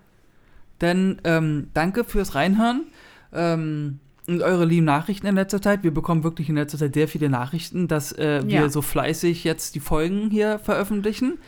Dann 0.80 1.18
ähm, 1.24 1.70
danke 1.72 2.04
fürs 2.04 2.34
Reinhören 2.34 2.88
ähm, 3.32 4.00
und 4.26 4.42
eure 4.42 4.66
lieben 4.66 4.84
Nachrichten 4.84 5.26
in 5.28 5.34
letzter 5.37 5.62
Zeit. 5.62 5.82
Wir 5.82 5.94
bekommen 5.94 6.24
wirklich 6.24 6.50
in 6.50 6.56
letzter 6.56 6.76
Zeit 6.76 6.92
sehr 6.92 7.08
viele 7.08 7.30
Nachrichten, 7.30 7.88
dass 7.88 8.12
äh, 8.12 8.42
wir 8.44 8.61
Ja. 8.61 8.68
so 8.68 8.82
fleißig 8.82 9.44
jetzt 9.44 9.74
die 9.74 9.80
Folgen 9.80 10.30
hier 10.30 10.58
veröffentlichen. 10.58 11.38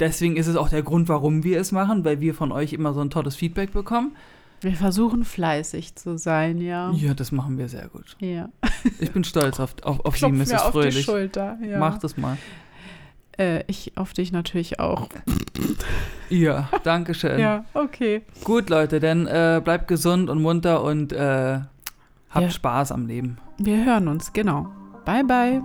Deswegen 0.00 0.36
ist 0.36 0.46
es 0.48 0.56
auch 0.56 0.68
der 0.68 0.82
Grund, 0.82 1.08
warum 1.08 1.44
wir 1.44 1.60
es 1.60 1.70
machen, 1.72 2.04
weil 2.04 2.20
wir 2.20 2.34
von 2.34 2.50
euch 2.52 2.72
immer 2.72 2.92
so 2.94 3.00
ein 3.00 3.10
tolles 3.10 3.36
Feedback 3.36 3.72
bekommen. 3.72 4.16
Wir 4.60 4.72
versuchen 4.74 5.24
fleißig 5.24 5.94
zu 5.94 6.16
sein, 6.16 6.60
ja. 6.60 6.90
Ja, 6.92 7.12
das 7.14 7.32
machen 7.32 7.58
wir 7.58 7.68
sehr 7.68 7.88
gut. 7.88 8.16
Ja. 8.18 8.48
Ich 8.98 9.12
bin 9.12 9.22
stolz 9.24 9.60
auf, 9.60 9.74
auf, 9.82 10.04
auf 10.04 10.16
Sie, 10.16 10.26
Mrs. 10.30 10.48
mir 10.48 10.56
auf 10.64 10.66
die 10.66 10.72
Fröhlich. 10.72 11.04
Schulter. 11.04 11.58
Ja. 11.62 11.78
Macht 11.78 12.02
es 12.04 12.16
mal. 12.16 12.38
Äh, 13.38 13.64
ich 13.66 13.92
auf 13.96 14.12
dich 14.12 14.32
natürlich 14.32 14.80
auch. 14.80 15.08
Ja, 16.30 16.68
danke 16.82 17.14
schön. 17.14 17.38
Ja, 17.38 17.64
okay. 17.74 18.22
Gut, 18.42 18.70
Leute, 18.70 18.98
dann 18.98 19.26
äh, 19.26 19.60
bleibt 19.62 19.86
gesund 19.88 20.30
und 20.30 20.40
munter 20.42 20.82
und 20.82 21.12
äh, 21.12 21.60
habt 22.30 22.44
Ja. 22.46 22.50
Spaß 22.50 22.92
am 22.92 23.06
Leben. 23.06 23.36
Wir 23.58 23.84
hören 23.84 24.08
uns, 24.08 24.32
genau. 24.32 24.68
Bye, 25.04 25.22
bye. 25.22 25.62